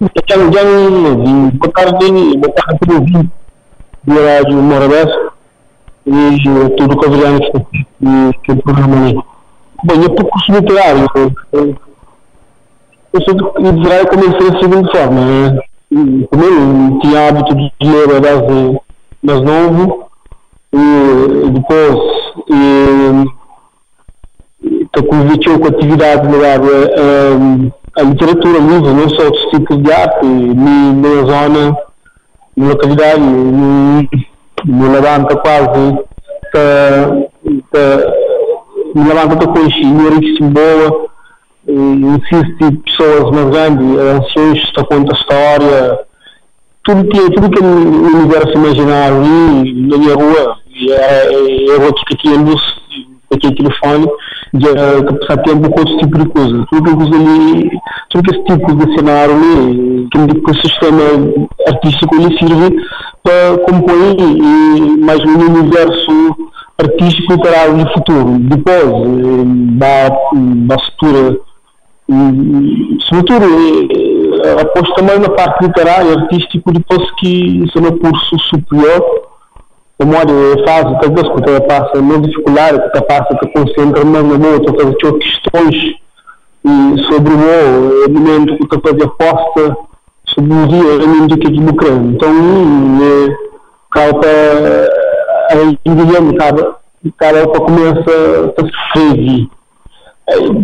Então, 0.01 0.53
já 0.53 0.63
boa 1.59 1.73
tarde, 1.73 2.39
boa 2.39 2.55
tarde 2.55 2.73
a 2.73 2.87
todos 2.87 3.11
do 4.05 4.27
Rádio 4.27 4.63
Morabés 4.63 5.11
e 6.07 6.39
tudo 6.77 6.97
que 6.97 7.07
obrigado 7.07 7.41
que 8.45 8.55
programa 8.63 9.07
aí. 9.07 9.19
Bem, 9.85 10.03
eu 10.05 10.15
percurso 10.15 10.53
literário, 10.53 11.07
eu 13.13 13.23
sou 13.23 13.35
de 13.35 13.71
literário 13.73 14.09
comecei 14.09 14.51
da 14.51 14.61
seguinte 14.61 14.97
forma, 14.97 15.21
né? 15.21 15.59
primeiro 16.31 16.99
tinha 17.01 17.29
hábito 17.29 17.57
de 17.57 17.73
ler 17.83 18.21
desde 18.21 18.81
mais 19.21 19.41
novo 19.43 20.09
e 20.75 21.51
depois 21.51 21.99
e, 22.51 23.25
estou 24.85 25.05
com 25.59 25.67
atividade 25.67 26.29
ligada 26.29 26.69
a 26.95 27.78
a 27.99 28.03
literatura 28.03 28.59
livre, 28.59 28.93
não 28.93 29.09
só 29.09 29.25
outros 29.25 29.51
tipos 29.51 29.83
de 29.83 29.93
arte, 29.93 30.25
na 30.25 31.25
zona, 31.25 31.77
na 32.57 32.69
localidade, 32.69 33.21
me 33.21 34.89
levanta 34.89 35.37
quase, 35.37 35.99
me 38.95 39.09
levanta 39.09 39.49
com 39.49 39.67
isso 39.67 40.45
boa, 40.45 41.09
insiste 41.67 42.79
pessoas 42.85 43.31
mais 43.33 43.51
grandes, 43.51 43.99
ações, 43.99 44.63
está 44.63 44.85
conta 44.85 45.17
história, 45.17 45.99
tudo 46.85 47.05
que, 47.09 47.31
tudo 47.33 47.51
que 47.51 47.63
o 47.63 48.17
universo 48.17 48.53
imaginar 48.57 49.13
ali 49.13 49.89
na 49.89 49.99
minha 49.99 50.15
rua, 50.15 50.57
é, 50.89 50.95
é, 50.95 51.67
é 51.67 51.75
a 51.75 51.79
aqui 52.15 52.29
a 52.29 52.41
luz, 52.41 52.63
aqui 53.33 53.49
o 53.49 53.55
telefone, 54.53 55.19
de 55.19 55.33
a 55.33 55.37
tempo 55.39 55.71
com 55.71 55.81
outro 55.81 55.99
tipo 55.99 56.19
de 56.19 56.29
coisa. 56.29 56.67
Tudo 56.71 56.97
que 56.97 57.17
ali, 57.17 57.71
tudo 58.11 58.31
esse 58.31 58.45
tipo 58.45 58.75
de 58.75 58.95
cenário 58.95 59.35
ali, 59.35 60.09
que 60.11 60.51
o 60.51 60.55
sistema 60.55 61.03
artístico 61.67 62.17
lhe 62.17 62.39
serve 62.39 62.77
para 63.23 63.59
compor 63.65 64.17
e 64.19 64.97
mais 65.05 65.21
um 65.25 65.57
universo 65.57 66.37
artístico 66.79 67.33
literário 67.35 67.77
no 67.77 67.93
futuro. 67.93 68.39
Depois, 68.39 68.85
eh, 68.85 69.45
da, 69.79 70.09
da 70.09 70.79
futura, 70.79 71.39
sobretudo, 73.09 73.45
eh, 74.45 74.63
aposto 74.63 74.95
também 74.95 75.19
na 75.19 75.29
parte 75.31 75.67
literária, 75.67 76.13
artístico, 76.13 76.73
depois 76.73 77.11
que 77.19 77.65
isso 77.65 77.79
é 77.79 77.83
um 77.83 77.99
curso 77.99 78.39
superior, 78.39 79.28
memória 79.99 80.33
é 80.33 80.65
fácil, 80.65 80.99
talvez 81.01 81.29
que 81.29 81.51
ela 81.51 81.61
passa, 81.63 82.01
não 82.01 82.21
dificuldade 82.21 82.79
que 82.79 82.99
ela 82.99 83.07
passa, 83.07 83.39
que 83.39 83.49
concentra 83.49 84.05
mais 84.05 84.39
na 84.39 84.49
outra, 84.49 84.75
fazer 84.75 85.19
questões 85.19 85.95
e 86.65 87.03
sobre 87.13 87.33
o 87.33 87.39
meu 87.39 88.05
elemento 88.05 88.57
que 88.57 88.75
ela 88.75 88.83
faz 88.83 89.03
aposta 89.03 89.77
sobre 90.35 90.53
o 90.53 90.67
dia, 90.69 90.95
elemento 90.95 91.39
que 91.39 91.47
é 91.47 91.51
democrático. 91.51 92.07
Então, 92.07 92.31
é, 93.03 93.37
calpa, 93.91 94.27
a 95.51 96.37
cara, 96.37 96.77
cara, 97.17 97.49
para 97.49 97.61
começa 97.61 98.55
a 98.57 98.65
se 98.65 98.71
escrever. 98.71 99.49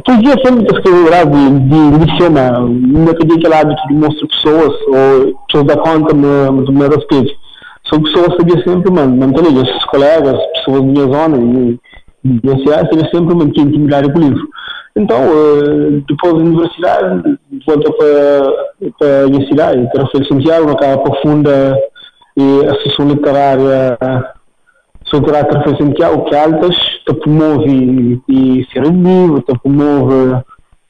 Todo 0.04 0.22
dia 0.22 0.34
sempre 0.44 0.66
que 0.66 0.74
escrever 0.74 1.10
lá 1.10 1.24
de, 1.24 1.60
de 1.60 2.04
licionar, 2.04 2.60
não 2.60 3.10
é 3.10 3.14
que 3.14 3.22
aquele 3.22 3.54
hábito 3.54 3.88
de 3.88 3.94
mostrar 3.94 4.28
pessoas, 4.28 4.74
ou 4.88 5.34
pessoas 5.46 5.66
da 5.66 5.76
conta, 5.78 6.14
mas 6.14 6.68
não 6.68 6.84
é 6.84 6.88
respeito 6.88 7.43
são 7.88 8.02
pessoas 8.02 8.36
sabia 8.36 8.62
sempre, 8.64 8.90
mano, 8.90 9.16
manter 9.16 9.42
os 9.46 9.84
colegas, 9.86 10.38
pessoas 10.54 10.80
da 10.80 10.86
minha 10.86 11.06
zona 11.06 11.36
e 11.36 11.80
vivenciais, 12.24 12.88
sabia 12.88 13.10
sempre, 13.10 13.34
mano, 13.34 13.52
que 13.52 13.60
intimidar 13.60 14.10
com 14.10 14.18
o 14.18 14.22
livro. 14.22 14.48
Então, 14.96 15.20
depois 16.08 16.34
da 16.34 16.38
universidade, 16.38 17.38
volta 17.66 17.92
para, 17.92 18.90
para 18.98 19.24
a 19.24 19.26
minha 19.26 19.46
cidade, 19.48 19.90
que 19.90 19.98
era 19.98 20.08
Feira 20.08 20.26
Santiago, 20.26 20.70
acaba 20.70 21.02
profunda 21.02 21.76
e 22.36 22.66
a 22.66 22.74
sessão 22.82 23.08
literária 23.08 23.98
sou 25.06 25.20
literária 25.20 25.62
Feira 25.62 25.78
Santiago, 25.78 26.24
que 26.24 26.34
é 26.34 26.44
altas, 26.44 26.76
te 27.06 27.14
promove 27.14 28.22
e 28.28 28.66
ser 28.72 28.84
livro, 28.84 29.42
te 29.42 29.58
promove 29.58 30.42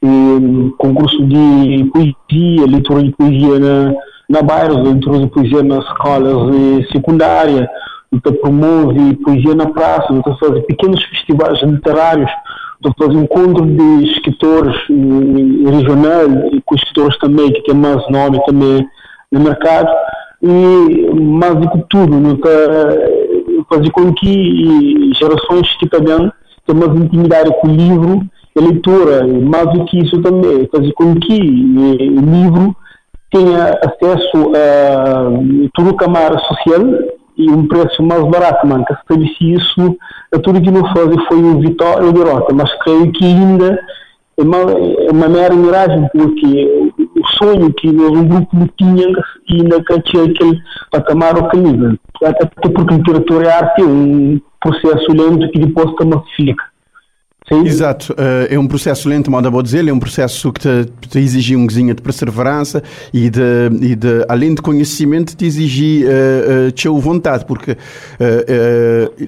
e, 0.03 0.71
concurso 0.79 1.25
de 1.27 1.91
poesia, 1.93 2.67
leitura 2.67 3.03
de 3.03 3.11
poesia 3.13 3.59
na, 3.59 3.95
na 4.29 4.43
bairro, 4.43 4.83
leitura 4.83 5.19
de 5.19 5.27
poesia 5.29 5.63
nas 5.63 5.85
escolas 5.85 6.87
secundárias, 6.91 7.67
te 8.13 8.33
promove 8.33 9.17
poesia 9.25 9.55
na 9.55 9.67
praça, 9.67 10.07
te 10.13 10.39
faz 10.39 10.65
pequenos 10.67 11.03
festivais 11.05 11.61
literários, 11.63 12.31
te 12.83 12.93
faz 12.99 13.15
encontro 13.15 13.67
de 13.67 14.13
escritores 14.13 14.77
regionais 14.89 16.53
e 16.53 16.63
com 16.63 16.75
escritores 16.75 17.19
também 17.19 17.53
que 17.53 17.63
têm 17.65 17.75
mais 17.75 18.09
nome 18.11 18.41
também 18.47 18.87
no 19.33 19.41
mercado 19.41 19.91
e 20.43 21.15
mais 21.15 21.55
do 21.57 21.71
que 21.71 21.85
tudo, 21.89 22.17
né, 22.21 22.37
fazer 23.69 23.91
com 23.91 24.13
que 24.13 25.11
gerações 25.19 25.77
que 25.79 25.89
também 25.89 26.31
tenham 26.67 26.81
mais 26.81 27.01
intimidade 27.01 27.51
com 27.61 27.69
o 27.69 27.75
livro 27.75 28.27
a 28.57 28.61
leitura, 28.61 29.27
mais 29.27 29.73
do 29.73 29.85
que 29.87 29.99
isso 29.99 30.21
também, 30.23 30.69
fazer 30.73 30.93
com 30.93 31.15
que 31.17 31.35
o 31.35 32.21
livro 32.21 32.77
tenha 33.35 33.79
acesso 33.83 34.53
a 34.55 35.71
toda 35.75 35.91
a 35.91 35.97
camada 35.97 36.39
social 36.39 36.81
e 37.37 37.51
um 37.51 37.67
preço 37.67 38.01
mais 38.01 38.23
barato, 38.31 38.65
man, 38.65 38.85
que 38.85 38.93
estabeleci 38.93 39.55
isso, 39.55 39.97
a 40.33 40.39
tudo 40.39 40.63
que 40.63 40.71
não 40.71 40.87
foi 40.93 41.05
o 41.05 41.61
vitória 41.61 42.07
ou 42.07 42.13
derrota, 42.13 42.55
mas 42.55 42.73
creio 42.85 43.11
que 43.11 43.25
ainda 43.25 43.77
é 44.39 44.43
uma, 44.43 44.59
é 44.59 45.11
uma 45.11 45.29
mera 45.29 45.55
miragem, 45.55 46.09
porque 46.13 46.93
o 46.97 47.27
sonho 47.39 47.73
que 47.75 47.89
um 47.89 48.29
grupo 48.29 48.69
tinha, 48.79 49.07
ainda 49.51 49.83
que 49.83 50.01
tinha 50.03 50.25
aquele 50.25 50.61
patamar 50.93 51.35
ou 51.37 51.61
nível. 51.61 51.99
Até 52.23 52.47
porque 52.47 52.95
literatura 52.95 53.49
é 53.49 53.53
arte, 53.53 53.83
é 53.83 53.85
um 53.85 54.41
processo 54.61 55.13
lento 55.13 55.51
que 55.51 55.59
depois 55.59 55.91
se 55.97 56.07
massifica. 56.07 56.74
Sim. 57.47 57.67
Exato, 57.67 58.15
uh, 58.15 58.47
é 58.49 58.59
um 58.59 58.67
processo 58.67 59.07
lento, 59.07 59.31
modo 59.31 59.47
a 59.47 59.63
dizer, 59.63 59.87
é 59.87 59.93
um 59.93 59.99
processo 59.99 60.51
que 60.51 60.61
te, 60.61 60.91
te 61.11 61.19
exige 61.19 61.55
um 61.55 61.67
de 61.95 62.01
perseverança 62.01 62.83
e 63.13 63.29
de, 63.29 63.41
e 63.83 63.95
de, 63.95 64.25
além 64.31 64.55
de 64.55 64.63
conhecimento, 64.63 65.37
te 65.37 65.45
exige 65.45 66.07
uh, 66.07 66.69
uh, 66.69 66.73
vontade, 66.99 67.45
porque 67.45 67.73
uh, 67.73 67.77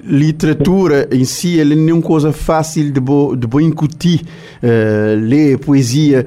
literatura 0.03 1.07
em 1.11 1.23
si 1.25 1.59
ela 1.59 1.75
é 1.75 1.93
uma 1.93 2.01
coisa 2.01 2.31
fácil 2.31 2.91
de 2.91 2.99
bo, 2.99 3.35
de 3.35 3.45
bo 3.45 3.61
incutir, 3.61 4.21
ler 5.21 5.59
poesia, 5.59 6.25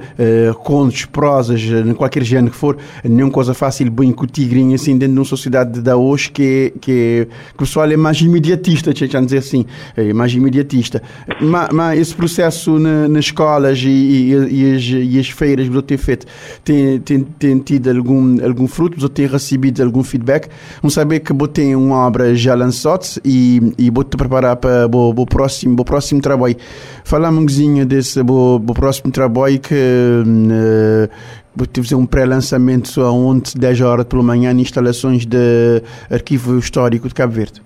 contos, 0.63 1.05
prosas, 1.05 1.61
em 1.61 1.93
qualquer 1.93 2.23
género 2.23 2.51
que 2.51 2.57
for, 2.57 2.77
não 3.03 3.27
é 3.27 3.31
coisa 3.31 3.53
fácil 3.53 3.85
de 3.85 3.91
bo 3.91 4.03
incutir, 4.03 4.49
assim, 4.73 4.97
dentro 4.97 5.13
de 5.13 5.19
uma 5.19 5.25
sociedade 5.25 5.81
da 5.81 5.97
hoje 5.97 6.31
que, 6.31 6.73
que, 6.79 7.27
que 7.49 7.55
o 7.55 7.65
pessoal 7.65 7.91
é 7.91 7.97
mais 7.97 8.21
imediatista, 8.21 8.91
deixa 8.91 9.05
dizer 9.25 9.39
assim, 9.39 9.65
é 9.97 10.13
mais 10.13 10.33
imediatista. 10.33 11.01
Mas, 11.41 11.69
esse 11.95 12.13
processo 12.13 12.77
na, 12.77 13.07
nas 13.07 13.25
escolas 13.25 13.79
e, 13.79 13.89
e, 13.89 14.31
e, 14.33 14.75
as, 14.75 14.83
e, 14.83 15.19
as, 15.19 15.29
feiras 15.29 15.69
que 15.69 15.81
tem 15.81 15.97
feito 15.97 16.25
tem, 16.63 16.99
tem, 16.99 17.23
tem 17.23 17.59
tido 17.59 17.89
algum, 17.89 18.43
algum 18.45 18.67
fruto? 18.67 19.09
Tem 19.09 19.25
recebido 19.25 19.83
algum 19.83 20.03
feedback? 20.03 20.49
Vamos 20.81 20.93
saber 20.93 21.19
que 21.21 21.33
tem 21.47 21.75
uma 21.75 22.05
obra 22.05 22.35
já 22.35 22.53
lançada 22.53 22.91
e, 23.23 23.73
e 23.77 23.89
vou 23.89 24.03
te 24.03 24.17
preparar 24.17 24.55
para 24.55 24.87
o 24.87 25.25
próximo, 25.25 25.75
o 25.79 25.85
próximo 25.85 26.21
trabalho. 26.21 26.55
Fala 27.03 27.29
um 27.29 27.37
pouquinho 27.37 27.85
desse 27.85 28.19
o 28.19 28.59
próximo 28.73 29.11
trabalho 29.11 29.59
que 29.59 29.73
uh, 29.75 31.09
vou 31.55 31.67
fazer 31.73 31.95
um 31.95 32.05
pré-lançamento 32.05 33.01
ontem, 33.01 33.57
10 33.57 33.81
horas 33.81 34.05
pela 34.05 34.23
manhã, 34.23 34.51
em 34.51 34.61
instalações 34.61 35.25
de 35.25 35.81
arquivo 36.09 36.57
histórico 36.57 37.07
de 37.07 37.13
Cabo 37.13 37.33
Verde. 37.33 37.61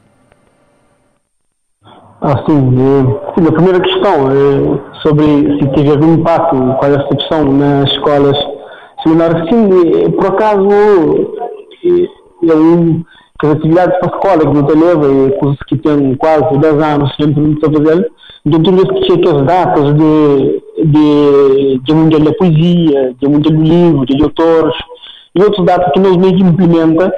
Ah, 2.22 2.44
sim. 2.48 2.74
Eh, 2.78 3.48
a 3.48 3.52
primeira 3.52 3.80
questão 3.80 4.32
é 4.32 5.00
sobre 5.02 5.60
se 5.60 5.68
teve 5.76 5.92
algum 5.92 6.16
impacto 6.16 6.56
com 6.56 6.86
a 6.86 6.88
recepção 6.88 7.54
nas 7.54 7.90
escolas 7.92 8.38
secundárias. 9.04 9.50
Sim, 9.50 10.12
por 10.12 10.28
acaso, 10.28 10.70
é 12.50 12.56
um, 12.56 13.04
que 13.40 13.48
as 13.48 13.52
atividades 13.54 14.00
para 14.00 14.14
a 14.14 14.16
escola 14.16 14.40
que 14.40 14.58
não 14.58 14.66
te 14.66 14.74
leva, 14.74 15.06
é 15.06 15.38
coisas 15.38 15.60
que 15.68 15.78
tem 15.78 16.16
quase 16.16 16.58
10 16.58 16.84
anos 16.84 17.16
sempre 17.20 17.42
não 17.42 17.52
está 17.52 17.72
fazendo. 17.72 18.06
Então, 18.46 18.64
tudo 18.64 18.78
isso 18.78 19.20
que 19.20 19.28
as 19.28 19.46
datas 19.46 19.94
de, 19.96 20.62
de, 20.86 21.80
de 21.84 21.94
Mundial 21.94 22.22
da 22.22 22.34
Poesia, 22.34 23.16
de 23.20 23.28
Mundial 23.28 23.56
do 23.56 23.64
Livro, 23.64 24.06
de 24.06 24.24
autores, 24.24 24.76
e 25.36 25.42
outros 25.42 25.66
datas 25.66 25.92
que 25.92 26.00
nós 26.00 26.16
mesmo 26.16 26.50
implementa, 26.50 27.12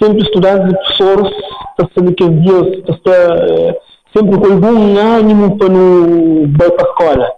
sempre 0.00 0.22
estudantes 0.22 0.72
e 0.72 0.76
professores, 0.76 1.32
para 1.76 1.88
saber 1.94 2.14
que 2.14 2.28
dias, 2.28 2.98
para 3.02 3.76
sempre 4.16 4.38
com 4.38 4.52
algum 4.52 4.98
ânimo 4.98 5.58
para 5.58 5.68
no 5.68 6.48
para 6.56 6.66
a 6.66 6.88
escola. 6.88 7.32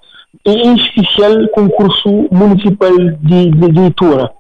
E 0.47 0.50
em 0.50 0.75
especial 0.76 1.49
concurso 1.52 2.28
municipal 2.30 2.92
de, 2.97 3.50
de, 3.50 3.50
de 3.50 3.80
leitura. 3.80 4.30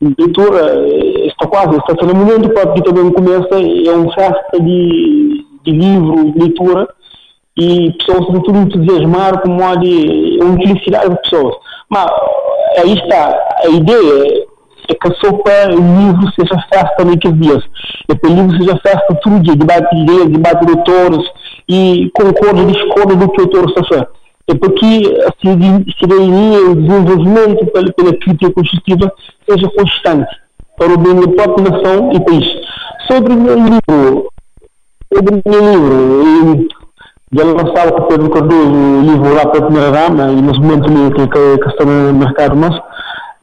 Leitura 0.00 0.88
está 1.26 1.46
quase, 1.46 1.76
está 1.78 1.94
sendo 1.98 2.14
momento 2.14 2.50
para 2.50 2.72
que 2.72 2.82
também 2.82 3.10
começa, 3.10 3.54
é 3.54 3.90
uma 3.92 4.12
festa 4.12 4.60
de, 4.60 5.44
de 5.64 5.70
livro, 5.72 6.32
de 6.32 6.38
leitura, 6.38 6.88
e 7.56 7.92
pessoas 7.92 8.26
se 8.26 8.42
tudo 8.42 8.58
entusiasmar 8.58 9.40
como 9.40 9.64
há 9.64 9.74
de 9.76 10.38
uma 10.42 10.56
felicidade 10.56 11.08
de 11.08 11.22
pessoas. 11.22 11.56
Mas 11.88 12.10
aí 12.78 12.92
está, 12.92 13.38
a 13.64 13.68
ideia 13.68 14.46
é 14.88 14.94
que 14.94 15.08
a 15.08 15.14
sopa, 15.14 15.50
o 15.70 16.00
livro 16.00 16.30
seja 16.38 16.62
festa 16.72 17.04
naqueles 17.04 17.40
dias. 17.40 17.64
É 18.08 18.14
que 18.14 18.26
o 18.26 18.34
livro 18.34 18.56
seja 18.58 18.78
festa 18.82 19.14
todo 19.22 19.40
dia, 19.40 19.56
debate 19.56 19.94
de 19.94 20.02
ideias, 20.02 20.28
debate 20.28 20.66
de 20.66 20.78
autores, 20.78 21.26
e 21.68 22.10
concordo 22.14 22.62
e 22.62 22.72
discordo 22.72 23.16
do 23.16 23.28
que 23.30 23.40
o 23.40 23.44
autor 23.44 23.68
está 23.68 23.84
a. 23.84 24.08
É 24.48 24.54
porque 24.54 25.18
a 25.26 25.32
cidadania, 25.40 26.70
o 26.70 26.76
desenvolvimento 26.76 27.66
pela, 27.66 27.92
pela 27.92 28.16
crítica 28.16 28.52
construtiva 28.52 29.12
seja 29.48 29.68
constante 29.70 30.30
para 30.78 30.92
o 30.92 30.98
bem 30.98 31.14
da 31.16 31.28
própria 31.28 31.70
nação 31.70 32.12
e 32.12 32.20
país. 32.20 32.46
Sobre 33.08 33.32
o 33.32 33.40
meu 33.40 33.56
livro, 33.56 34.28
sobre 35.12 35.34
o 35.34 35.50
meu 35.50 36.22
livro, 36.22 36.68
já 37.32 37.44
lançava 37.44 37.92
com 37.92 38.02
Pedro 38.02 38.30
Cardoso 38.30 38.72
o 38.72 39.00
livro 39.02 39.34
lá 39.34 39.46
para 39.46 39.58
a 39.58 39.62
primeira 39.62 39.90
dama 39.90 40.30
e 40.30 40.42
nesse 40.42 40.60
momento 40.60 41.14
que, 41.14 41.26
que, 41.26 41.58
que 41.58 41.68
está 41.68 41.84
no 41.84 42.14
mercado, 42.14 42.56
mas 42.56 42.80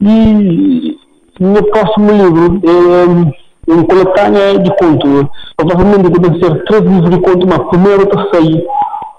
e 0.00 0.96
o 1.40 1.46
meu 1.46 1.62
próximo 1.64 2.10
livro 2.10 2.60
é 2.64 3.43
em 3.68 3.82
coletânea 3.84 4.58
de 4.58 4.70
conto. 4.76 5.30
Provavelmente 5.56 6.10
devem 6.10 6.40
ser 6.40 6.64
três 6.64 6.82
livros 6.82 7.10
de 7.10 7.20
conto, 7.20 7.46
mas 7.46 7.68
primeiro 7.68 8.08
sair, 8.32 8.66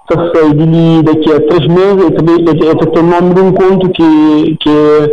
está 0.09 0.33
sair 0.33 0.53
de 0.53 1.03
daqui 1.03 1.33
a 1.33 1.39
três 1.47 1.67
meses, 1.67 2.05
é 2.05 2.85
tem 2.85 3.03
o 3.03 3.07
nome 3.07 3.33
de 3.33 3.41
um 3.41 3.51
conto 3.53 3.89
que, 3.89 4.57
que 4.59 4.69
é, 4.69 5.05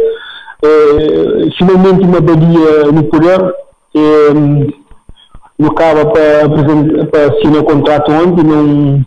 é 0.65 1.51
finalmente 1.59 2.05
uma 2.05 2.21
badia 2.21 2.93
no 2.93 3.05
poder. 3.05 3.55
É, 3.95 4.83
no 5.63 5.69
acaba 5.69 6.07
para, 6.07 7.27
assinar 7.29 7.61
o 7.61 7.65
contrato 7.65 8.11
ontem, 8.11 8.43
não, 8.43 9.05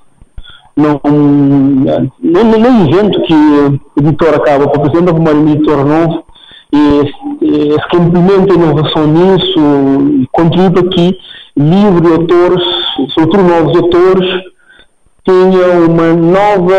não, 0.77 1.01
não, 1.03 2.43
não 2.43 2.81
invento 2.81 3.21
que 3.23 3.33
o 3.33 3.79
editor 3.99 4.35
acaba 4.35 4.67
para 4.67 4.81
apresentar 4.81 5.13
como 5.13 5.29
um 5.29 5.49
editor 5.49 5.85
novo 5.85 6.23
e, 6.73 7.11
e 7.45 7.77
que 7.89 7.97
implementa 7.97 8.53
inovação 8.53 9.07
nisso, 9.07 10.27
contribui 10.31 10.79
aqui 10.79 11.17
livre 11.57 12.13
autores, 12.13 12.63
sobretudo 13.13 13.43
novos 13.43 13.77
autores, 13.77 14.43
tenham 15.23 15.85
uma 15.87 16.13
nova, 16.13 16.75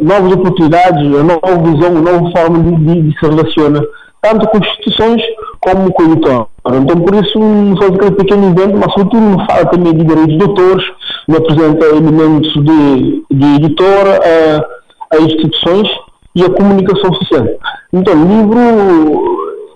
novas 0.00 0.32
oportunidades, 0.32 1.02
uma 1.02 1.22
nova 1.22 1.70
visão, 1.70 1.90
uma 1.90 2.12
nova 2.12 2.30
forma 2.32 2.58
de, 2.62 3.02
de, 3.02 3.18
se 3.18 3.26
relacionar, 3.26 3.82
tanto 4.20 4.48
com 4.48 4.58
instituições 4.58 5.22
como 5.60 5.92
com 5.92 6.02
o 6.02 6.12
editor. 6.12 6.46
Então, 6.66 7.00
por 7.00 7.14
isso, 7.14 7.38
faz 7.78 7.94
aquele 7.94 8.10
pequeno 8.12 8.50
evento, 8.50 8.78
mas 8.78 8.92
sobretudo 8.92 9.20
não 9.20 9.46
fala 9.46 9.66
também 9.66 9.94
de 9.94 10.04
direitos 10.04 10.38
de 10.38 10.42
autores, 10.42 10.84
não 11.28 11.38
apresenta 11.38 11.86
elementos 11.86 12.52
de, 12.54 13.24
de 13.30 13.54
editor 13.56 14.06
a, 14.08 15.16
a 15.16 15.20
instituições 15.20 15.88
e 16.34 16.42
a 16.42 16.50
comunicação 16.50 17.12
social. 17.14 17.46
Então, 17.92 18.14
o 18.14 18.26
livro 18.26 19.33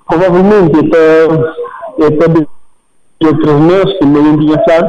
provavelmente 0.09 0.79
até, 0.79 2.07
até 2.07 2.29
de 2.29 2.47
três 3.19 3.61
meses, 3.61 3.99
tinha 3.99 4.59
claro, 4.65 4.89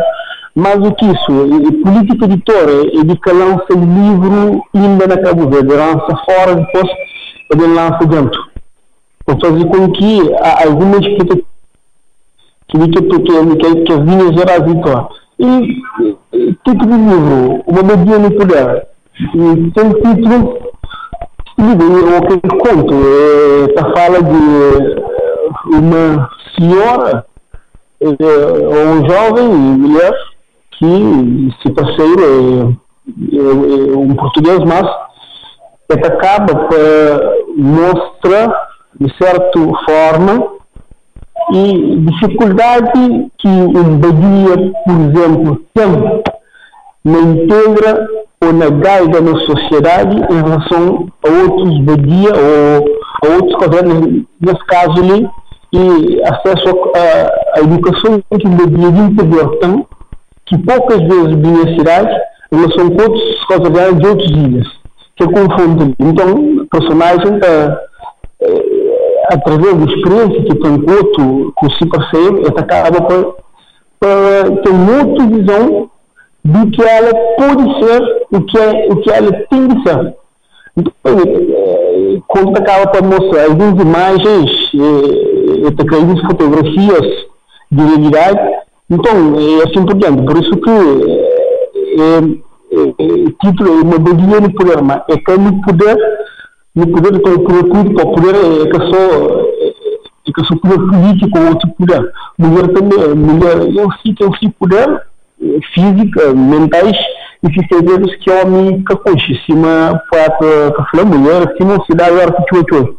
mais 0.56 0.80
do 0.80 0.94
que 0.96 1.06
isso, 1.06 1.32
a 1.32 1.90
política 1.90 2.26
editora 2.26 2.72
é 2.72 3.04
de 3.04 3.16
que 3.18 3.32
lança 3.32 3.66
livro 3.72 4.64
ainda 4.74 5.08
na 5.08 5.22
Cabo 5.22 5.50
Verde, 5.50 5.74
lança 5.74 6.16
fora, 6.26 6.56
depois 6.56 6.90
ele 7.52 7.68
lança 7.74 8.06
dentro. 8.06 8.50
Para 9.26 9.40
fazer 9.40 9.66
com 9.66 9.92
que 9.92 10.22
algumas 10.66 11.00
que 11.00 11.50
que, 12.68 12.78
que, 12.78 13.02
que, 13.84 13.94
linhas 13.94 14.36
gerais 14.36 14.62
editora. 14.62 15.08
E 15.40 15.82
título 16.66 16.86
do 16.86 16.96
livro, 16.96 17.64
Uma 17.68 17.84
Media 17.84 18.20
no 18.20 18.32
Poder, 18.32 18.88
e 19.34 19.72
tem 19.72 19.90
título 19.94 20.70
digo, 21.60 21.84
o 21.84 22.22
que 22.22 22.34
eu 22.34 22.58
conto 22.58 22.94
é 22.94 23.80
a 23.80 23.84
fala 23.94 24.24
de 24.24 25.09
uma 25.70 26.30
senhora 26.58 27.26
ou 28.02 28.12
um 28.12 29.10
jovem 29.10 29.48
mulher 29.48 30.14
que 30.72 31.50
se 31.62 31.74
parceiro 31.74 32.22
é, 32.22 33.36
é, 33.36 33.94
é 33.94 33.98
um 33.98 34.16
português 34.16 34.60
mas 34.60 34.86
é 35.90 36.08
acaba 36.08 36.68
para 36.68 37.34
mostrar 37.58 38.70
de 39.00 39.14
certa 39.18 39.60
forma 39.86 40.60
e 41.52 41.96
dificuldade 41.98 43.32
que 43.38 43.48
um 43.48 43.98
badia, 43.98 44.72
por 44.86 45.00
exemplo, 45.02 45.66
tem 45.74 46.22
na 47.04 47.20
integra 47.20 48.08
ou 48.42 48.54
na 48.54 48.70
gaida 48.70 49.22
na 49.22 49.36
sociedade 49.40 50.16
em 50.16 50.42
relação 50.44 51.08
a 51.26 51.44
outros 51.44 51.80
badia 51.80 52.30
ou 52.36 53.00
a 53.24 53.36
outros 53.36 53.56
governos, 53.56 54.26
nesse 54.40 54.66
caso 54.66 55.02
ali, 55.02 55.28
e 55.72 56.22
acesso 56.24 56.92
à 57.56 57.60
educação 57.60 58.22
que 58.30 58.48
o 58.48 58.50
badia 58.50 58.92
de 58.92 59.02
interior 59.02 59.58
que 60.46 60.58
poucas 60.58 61.00
vezes 61.00 61.38
cidade 61.78 62.16
em 62.52 62.58
relação 62.58 62.90
com 62.90 63.04
outros 63.04 63.46
governos 63.60 64.00
de 64.00 64.08
outras 64.08 64.32
ilhas, 64.32 64.68
que 65.16 65.26
confundem. 65.26 65.96
Então, 66.00 66.34
o 66.34 66.68
personagem 66.68 67.36
está 67.36 67.80
através 69.32 69.78
da 69.78 69.86
experiência 69.86 70.44
que 70.44 70.56
tem 70.56 70.82
com 70.82 70.92
outro, 70.92 71.54
com 71.56 71.70
se 71.72 71.86
parceiro, 71.88 72.40
ela 72.40 72.60
acaba 72.60 73.02
para, 73.02 73.26
para 74.00 74.62
ter 74.64 74.70
uma 74.70 75.04
outra 75.04 75.26
visão 75.28 75.92
do 76.44 76.72
que 76.72 76.82
ela 76.82 77.14
pode 77.38 77.86
ser, 77.86 78.28
o 78.32 78.42
que, 78.42 78.58
é, 78.58 78.88
o 78.90 78.96
que 78.98 79.12
ela 79.12 79.32
tem 79.50 79.68
de 79.68 79.84
ser. 79.84 80.16
Então, 80.80 81.20
é, 81.20 82.22
quando 82.28 82.58
acaba 82.58 82.88
para 82.88 83.06
mostrar 83.06 83.46
algumas 83.46 83.82
imagens, 83.82 84.52
é, 84.76 85.96
algumas 85.96 86.22
fotografias 86.22 87.28
de 87.72 87.84
realidade, 87.84 88.40
então 88.90 89.12
é 89.38 89.64
assim 89.64 89.86
por 89.86 89.96
diante. 89.96 90.24
Por 90.24 90.38
isso 90.38 90.56
que 90.58 90.70
é, 90.70 92.50
é, 92.72 92.80
é, 92.80 93.32
título, 93.42 93.84
uma 93.84 94.00
bodia 94.00 94.40
no 94.40 94.54
programa 94.54 95.04
é 95.10 95.18
que 95.18 95.38
no 95.38 95.62
poder 95.62 95.98
no 96.76 96.88
poder 96.88 97.12
do 97.12 97.20
tudo 97.20 97.94
para 97.94 98.08
o 98.08 98.14
poder 98.14 98.36
é 98.36 98.70
que 98.70 98.78
só 98.78 99.42
é 100.28 100.32
que 100.32 100.46
só 100.46 100.56
poder 100.58 100.78
político 100.78 101.40
ou 101.40 101.48
outro 101.50 101.70
poder 101.78 102.12
mulher 102.38 102.68
também 102.74 103.16
mulher 103.16 103.58
eu 103.76 103.90
sei 104.02 104.14
que 104.14 104.24
eu 104.24 104.32
sei 104.36 104.50
poder 104.60 105.02
física 105.74 106.34
mentais 106.34 106.96
e 107.42 107.54
fiz 107.54 107.68
que 107.68 108.32
é 108.32 108.44
homem 108.44 108.84
que 108.84 108.96
conche 108.98 109.36
cima 109.46 110.02
para 110.10 110.30
que 110.72 110.92
falar 110.92 111.06
mulher 111.06 111.56
cima 111.58 111.84
cidade 111.86 112.12
hora 112.12 112.32
que 112.32 112.66
tu 112.66 112.98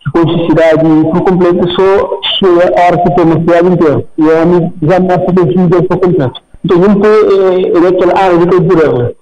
que 0.00 0.10
conche 0.12 0.46
cidade 0.46 0.82
por 1.12 1.20
completo 1.22 1.68
só 1.70 2.20
cheia 2.38 2.72
a 2.76 2.86
hora 2.86 3.02
que 3.02 3.14
tem 3.14 3.24
uma 3.24 3.40
cidade 3.40 3.68
inteira 3.68 4.04
e 4.16 4.22
o 4.22 4.42
homem 4.42 4.72
já 4.82 5.00
não 5.00 5.06
pode 5.06 5.44
definir 5.44 5.68
por 5.86 5.98
completo 5.98 6.42
então 6.64 6.78
não 6.78 7.04
é, 7.04 7.84
é 7.84 7.88
aquela 7.88 8.18
área 8.18 8.38
de 8.38 8.46
poder 8.46 9.16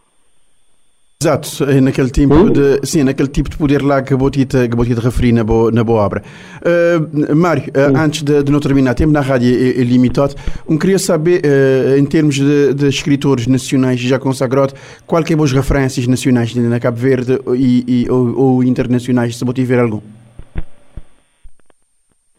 Exato, 1.20 1.64
é 1.64 1.80
naquele 1.80 2.10
tipo 2.10 2.34
hum? 2.34 2.50
de, 2.50 2.80
sim, 2.82 3.02
naquele 3.02 3.28
tipo 3.28 3.48
de 3.48 3.56
poder 3.56 3.82
lá 3.82 4.02
que 4.02 4.12
eu 4.12 4.30
te, 4.30 4.44
que 4.44 4.54
eu 4.54 4.84
te 4.84 4.92
referi 4.94 5.32
na 5.32 5.42
boa, 5.42 5.70
na 5.70 5.82
boa 5.82 6.02
obra. 6.02 6.22
Uh, 6.60 7.34
Mário, 7.34 7.62
uh, 7.62 7.96
antes 7.96 8.22
de, 8.22 8.42
de 8.42 8.52
não 8.52 8.60
terminar, 8.60 8.94
tempo 8.94 9.10
na 9.10 9.22
rádio 9.22 9.48
é, 9.48 9.80
é 9.80 9.84
limitado, 9.84 10.34
eu 10.68 10.78
queria 10.78 10.98
saber, 10.98 11.40
uh, 11.42 11.96
em 11.98 12.04
termos 12.04 12.34
de, 12.34 12.74
de, 12.74 12.88
escritores 12.88 13.46
nacionais 13.46 14.00
já 14.00 14.18
consagrados, 14.18 14.74
qual 15.06 15.22
que 15.22 15.32
é 15.32 15.36
as 15.42 15.52
referências 15.52 16.06
nacionais 16.06 16.54
na 16.54 16.78
Cabo 16.78 16.98
Verde 16.98 17.40
e, 17.56 17.84
e 17.86 18.10
ou, 18.10 18.38
ou, 18.38 18.64
internacionais, 18.64 19.38
se 19.38 19.44
você 19.44 19.52
tiver 19.54 19.78
algum? 19.78 20.00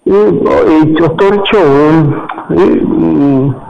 Eu, 0.05 0.43
eu, 2.51 3.64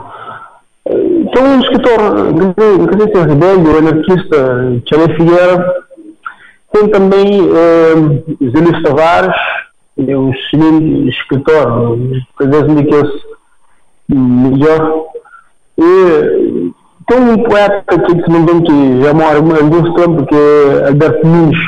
então, 1.36 1.52
um 1.52 1.60
escritor 1.60 2.32
de 2.32 2.96
resistência 2.96 3.26
rebelde, 3.26 3.76
anarquista, 3.76 4.82
Tchale 4.86 5.14
Figueira, 5.16 5.74
tem 6.72 6.88
também 6.88 7.50
eh, 7.50 8.48
Zélio 8.50 8.82
Tavares, 8.82 9.36
é 9.98 10.16
um 10.16 10.30
excelente 10.30 11.10
escritor, 11.10 11.98
talvez 12.38 12.62
um 12.62 12.74
daqueles 12.76 13.12
melhor. 14.08 15.04
E 15.76 16.72
tem 17.06 17.20
um 17.20 17.42
poeta 17.42 17.98
que 17.98 18.12
se 18.12 18.30
não 18.30 18.62
que 18.62 19.02
já 19.02 19.12
mora 19.12 19.34
há 19.34 19.62
alguns 19.62 19.94
tempos, 19.94 20.26
que 20.28 20.34
é 20.34 20.88
Alberto 20.88 21.26
Nunes, 21.26 21.58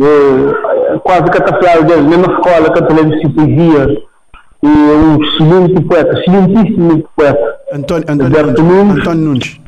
é, 0.00 0.98
quase 0.98 1.24
catafalado 1.32 1.84
dele, 1.84 2.02
mesma 2.02 2.32
escola 2.32 2.72
que 2.72 2.78
a 2.78 2.86
poesia, 2.86 4.02
e 4.62 4.68
é 4.68 4.94
um 4.94 5.20
excelente 5.20 5.84
poeta, 5.84 6.16
excelentíssimo 6.20 7.08
poeta. 7.16 7.57
Antônio, 7.72 8.04
Antônio, 8.08 8.64
Nunes. 8.64 8.98
Antônio 8.98 9.24
Nunes. 9.24 9.60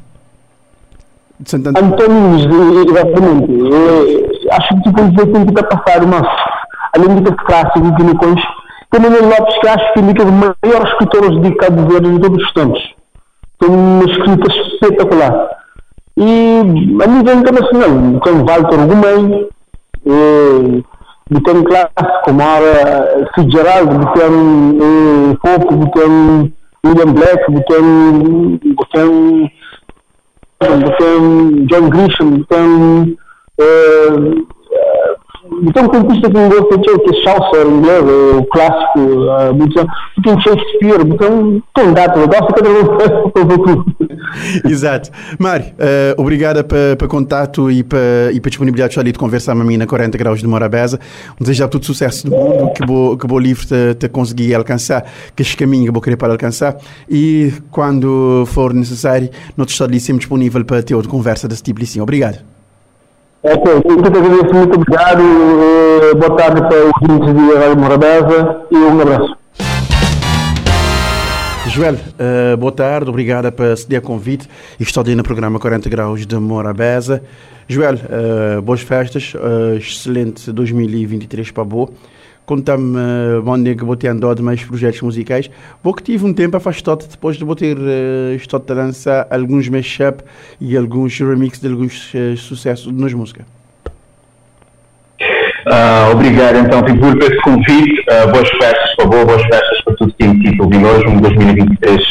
Antônio 1.77 2.21
Nunes, 2.21 2.89
exatamente. 2.89 3.53
É, 3.75 4.57
acho 4.57 4.69
que 4.69 4.83
tipo, 4.83 5.09
dizer 5.11 5.33
tem 5.33 5.47
que 5.47 5.63
passar, 5.63 6.07
mas 6.07 6.27
além 6.95 7.17
de 7.17 7.23
ter 7.23 7.37
clássico 7.37 7.97
que 7.97 8.03
me 8.03 8.15
conheço, 8.17 8.47
tem 8.91 9.01
Manuel 9.01 9.29
Lopes 9.29 9.59
que 9.61 9.69
acho 9.69 9.93
que 9.93 10.01
é 10.01 10.03
um 10.03 10.13
dos 10.13 10.25
maiores 10.25 10.93
escritores 10.93 11.43
de 11.43 11.55
Cabo 11.57 11.89
Verde 11.89 12.13
de 12.13 12.21
todos 12.21 12.43
os 12.43 12.53
tempos. 12.53 12.95
Tem 13.59 13.69
uma 13.69 14.05
escrita 14.05 14.53
espetacular. 14.53 15.51
E 16.17 16.61
a 17.03 17.07
nível 17.07 17.35
internacional, 17.35 18.21
tem 18.25 18.45
Walter 18.45 18.79
Gomes, 18.87 19.47
tem 21.45 21.65
clássico 21.65 22.23
como 22.25 22.43
a 22.43 23.35
Fitzgerald, 23.35 23.91
tem 24.15 25.39
Pope, 25.43 25.91
tem 25.93 26.53
William 26.81 27.13
Black, 27.13 27.41
bukan 27.49 27.85
bukan 28.77 29.09
bukan 30.61 31.21
John 31.69 31.85
Grisham, 31.93 32.29
bukan 32.45 32.69
uh, 33.61 34.13
bukan 35.63 35.89
kontista 35.89 36.31
que 36.31 36.37
eu 36.37 36.49
gosto 36.49 36.81
que 36.81 37.11
é 37.11 37.23
Chaucer 37.23 37.67
em 37.67 37.79
inglês, 37.79 38.05
o 38.39 38.45
clássico, 38.45 39.01
uh, 39.01 39.55
bukan, 39.55 39.87
bukan 40.17 40.41
Shakespeare, 40.41 41.05
bukan 41.05 41.63
tem 41.75 41.93
data, 41.93 42.19
eu 42.19 42.29
gosto 42.29 42.55
cada 42.55 42.71
um 42.71 44.01
Exato. 44.65 45.11
Mário, 45.39 45.67
uh, 45.67 46.21
obrigada 46.21 46.63
para 46.65 47.09
contato 47.09 47.71
e 47.71 47.83
para 47.83 47.99
e 48.33 48.41
disponibilidade 48.41 48.99
ali 48.99 49.13
de 49.13 49.19
conversar 49.19 49.55
com 49.55 49.63
a 49.63 49.65
mim 49.65 49.77
na 49.77 49.87
40 49.87 50.17
graus 50.17 50.41
de 50.41 50.47
Morabeza. 50.47 50.99
Desejar 51.39 51.69
todo 51.69 51.85
sucesso 51.85 52.29
do 52.29 52.37
mundo, 52.37 52.73
que 52.73 52.85
o 52.85 53.17
que 53.17 53.39
livro 53.39 53.67
te, 53.67 53.95
te 53.95 54.09
conseguir 54.09 54.55
alcançar, 54.55 55.05
que 55.35 55.43
este 55.43 55.57
caminho 55.57 55.87
que 55.87 55.91
vou 55.91 56.03
querer 56.03 56.17
para 56.17 56.33
alcançar 56.33 56.77
e 57.09 57.53
quando 57.71 58.45
for 58.47 58.73
necessário, 58.73 59.31
nós 59.57 59.71
estamos 59.71 60.03
sempre 60.03 60.21
disponível 60.21 60.65
para 60.65 60.83
ter 60.83 60.95
outra 60.95 61.11
conversa 61.11 61.49
desse 61.49 61.63
tipo 61.63 61.83
assim. 61.83 62.01
Obrigado. 62.01 62.60
Ok, 63.43 63.73
muito 63.87 64.07
agradeço, 64.07 64.55
muito 64.55 64.75
obrigado. 64.77 65.23
Eh, 65.23 66.15
boa 66.15 66.37
tarde 66.37 66.61
para 66.61 66.77
os 66.77 66.93
ouvintes 67.01 67.35
de 67.35 67.55
Rádio 67.55 67.79
Morabeza 67.79 68.67
e 68.71 68.77
um 68.77 69.01
abraço. 69.01 69.35
Joel, 71.69 71.95
uh, 71.95 72.57
boa 72.59 72.73
tarde, 72.73 73.09
obrigada 73.09 73.51
por 73.51 73.75
ceder 73.79 74.03
convite 74.03 74.47
e 74.79 74.83
estou 74.83 75.03
ali 75.03 75.15
no 75.15 75.23
programa 75.23 75.59
40 75.59 75.89
Graus 75.89 76.27
de 76.27 76.37
Morabeza. 76.37 77.23
Joel, 77.67 77.95
uh, 77.95 78.61
boas 78.61 78.83
festas, 78.83 79.33
uh, 79.35 79.77
excelente 79.77 80.53
2023 80.53 81.51
para 81.51 81.65
boa. 81.65 81.89
Conta-me 82.51 82.97
uh, 82.97 83.45
onde 83.49 83.71
é 83.71 83.75
que 83.77 83.85
vou 83.85 83.95
ter 83.95 84.09
andado 84.09 84.43
mais 84.43 84.61
projetos 84.65 85.01
musicais. 85.03 85.49
Vou 85.85 85.95
que 85.95 86.03
tive 86.03 86.27
um 86.27 86.35
tempo 86.35 86.57
afastado 86.57 87.07
depois 87.09 87.37
de 87.37 87.45
vou 87.45 87.55
ter 87.55 87.79
uh, 87.79 88.63
a 88.69 88.75
lançar 88.75 89.29
alguns 89.31 89.69
mashup 89.69 90.25
e 90.61 90.77
alguns 90.77 91.17
remixes 91.21 91.61
de 91.61 91.69
alguns 91.69 92.13
uh, 92.13 92.37
sucessos 92.37 92.93
nas 92.93 93.15
músicas. 93.15 93.47
Uh, 95.21 96.11
obrigado 96.11 96.57
então, 96.57 96.83
por 96.83 97.23
esse 97.23 97.41
convite. 97.43 98.01
Uh, 98.01 98.33
boas 98.33 98.49
festas 98.49 98.97
para 98.97 99.07
boa, 99.07 99.25
boas 99.27 99.43
festas 99.43 99.83
para 99.85 99.95
tudo 99.95 100.11
que 100.11 100.19
tem 100.19 100.41
tido 100.41 100.65
ouvido 100.65 100.89
hoje, 100.89 101.07
um 101.07 101.21
2023 101.21 102.03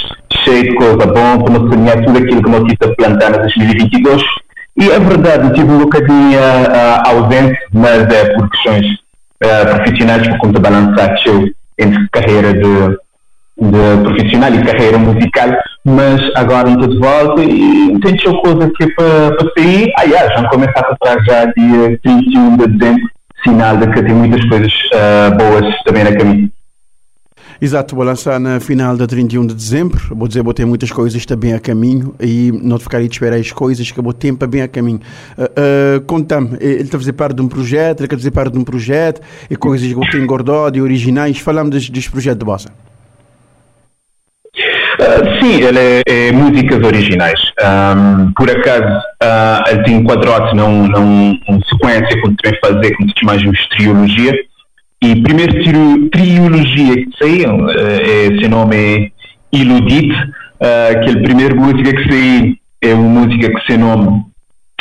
cheio 0.45 0.63
de 0.63 0.75
coisa 0.75 1.05
bom, 1.05 1.43
para 1.43 1.59
não 1.59 1.69
sonhar 1.69 2.05
tudo 2.05 2.17
aquilo 2.17 2.41
que 2.41 2.49
não 2.49 2.63
tive 2.63 2.77
a 2.85 2.95
plantar 2.95 3.35
em 3.35 3.41
2022. 3.41 4.23
E 4.77 4.89
é 4.89 4.99
verdade, 5.01 5.53
tive 5.53 5.69
um 5.69 5.79
bocadinho 5.79 6.39
uh, 6.39 7.09
ausente, 7.09 7.59
mas 7.73 8.07
é 8.09 8.33
por 8.35 8.49
questões 8.49 9.08
uh, 9.43 9.75
profissionais, 9.75 10.27
por 10.27 10.37
conta 10.39 10.59
balançar 10.59 11.15
entre 11.77 12.09
carreira 12.11 12.53
de, 12.53 12.97
de 13.57 14.03
profissional 14.03 14.53
e 14.53 14.63
carreira 14.63 14.97
musical, 14.97 15.49
mas 15.85 16.21
agora 16.35 16.69
estou 16.69 16.87
de 16.87 16.97
volta 16.97 17.43
e 17.43 17.99
tenho 17.99 18.41
coisa 18.41 18.65
aqui 18.65 18.93
para, 18.93 19.35
para 19.35 19.51
sair. 19.57 19.91
Aliás, 19.97 20.33
vamos 20.35 20.49
começar 20.49 20.81
a 20.81 20.95
trás 20.97 21.25
já 21.25 21.45
dia 21.45 21.99
31 22.03 22.57
de 22.57 22.67
dezembro 22.67 23.09
sinal 23.43 23.77
de 23.77 23.87
que 23.87 24.03
tem 24.03 24.13
muitas 24.13 24.43
coisas 24.49 24.71
uh, 24.93 25.35
boas 25.37 25.73
também 25.83 26.03
na 26.03 26.15
caminho. 26.15 26.51
Exato, 27.61 27.93
vou 27.93 28.05
lançar 28.05 28.39
na 28.39 28.57
final 28.61 28.95
da 28.95 29.05
31 29.05 29.45
de 29.45 29.53
dezembro. 29.53 30.15
Vou 30.15 30.29
dizer, 30.29 30.41
vou 30.41 30.53
ter 30.53 30.65
muitas 30.65 30.91
coisas 30.91 31.25
também 31.25 31.53
a 31.53 31.59
caminho 31.59 32.15
e 32.17 32.53
não 32.63 32.79
ficar 32.79 32.99
aí 32.99 33.07
de 33.09 33.13
esperar 33.13 33.37
as 33.37 33.51
coisas 33.51 33.91
que 33.91 33.99
ter 34.13 34.33
para 34.33 34.47
bem 34.47 34.61
a 34.61 34.67
caminho. 34.67 35.01
Uh, 35.37 35.43
uh, 35.97 36.01
Conta-me, 36.05 36.55
ele 36.61 36.83
está 36.83 36.95
a 36.95 36.99
fazer 37.01 37.11
parte 37.11 37.35
de 37.35 37.41
um 37.41 37.49
projeto, 37.49 37.99
ele 37.99 38.07
quer 38.07 38.15
fazer 38.15 38.31
parte 38.31 38.53
de 38.53 38.59
um 38.59 38.63
projeto 38.63 39.21
e 39.49 39.57
coisas 39.57 39.85
que 39.85 39.93
eu 39.93 40.09
tenho 40.09 40.23
engordado 40.23 40.77
e 40.77 40.81
originais. 40.81 41.37
Falamos 41.39 41.71
dos, 41.71 41.89
dos 41.89 42.07
projetos 42.07 42.39
de 42.39 42.45
bossa. 42.45 42.69
Uh, 44.99 45.43
sim, 45.43 45.61
ele 45.61 45.79
é, 45.79 46.01
é 46.07 46.31
músicas 46.31 46.81
originais. 46.81 47.41
Um, 47.61 48.31
por 48.37 48.49
acaso, 48.49 48.87
uh, 49.21 49.69
ele 49.69 49.83
num, 50.55 50.87
num, 50.87 51.39
numa 51.45 51.61
sequência 51.65 52.21
que 52.21 52.35
também 52.35 52.59
fazer, 52.61 52.95
como 52.95 53.09
se 53.09 53.19
chama 53.19 53.37
de 53.37 53.69
trilogia. 53.75 54.33
E 55.01 55.21
primeiro 55.21 55.63
trio, 55.63 56.09
trilogia 56.09 56.95
que 56.95 57.09
saiu, 57.17 57.55
uh, 57.55 57.69
é, 57.69 58.39
seu 58.39 58.49
nome 58.49 58.75
é 58.75 59.11
Iludit, 59.51 60.11
uh, 60.11 61.01
que 61.03 61.09
é 61.09 61.13
a 61.13 61.23
primeira 61.23 61.55
música 61.55 61.93
que 61.93 62.09
saiu 62.09 62.55
é 62.81 62.93
uma 62.93 63.21
música 63.21 63.49
que 63.49 63.65
seu 63.65 63.79
nome 63.79 64.23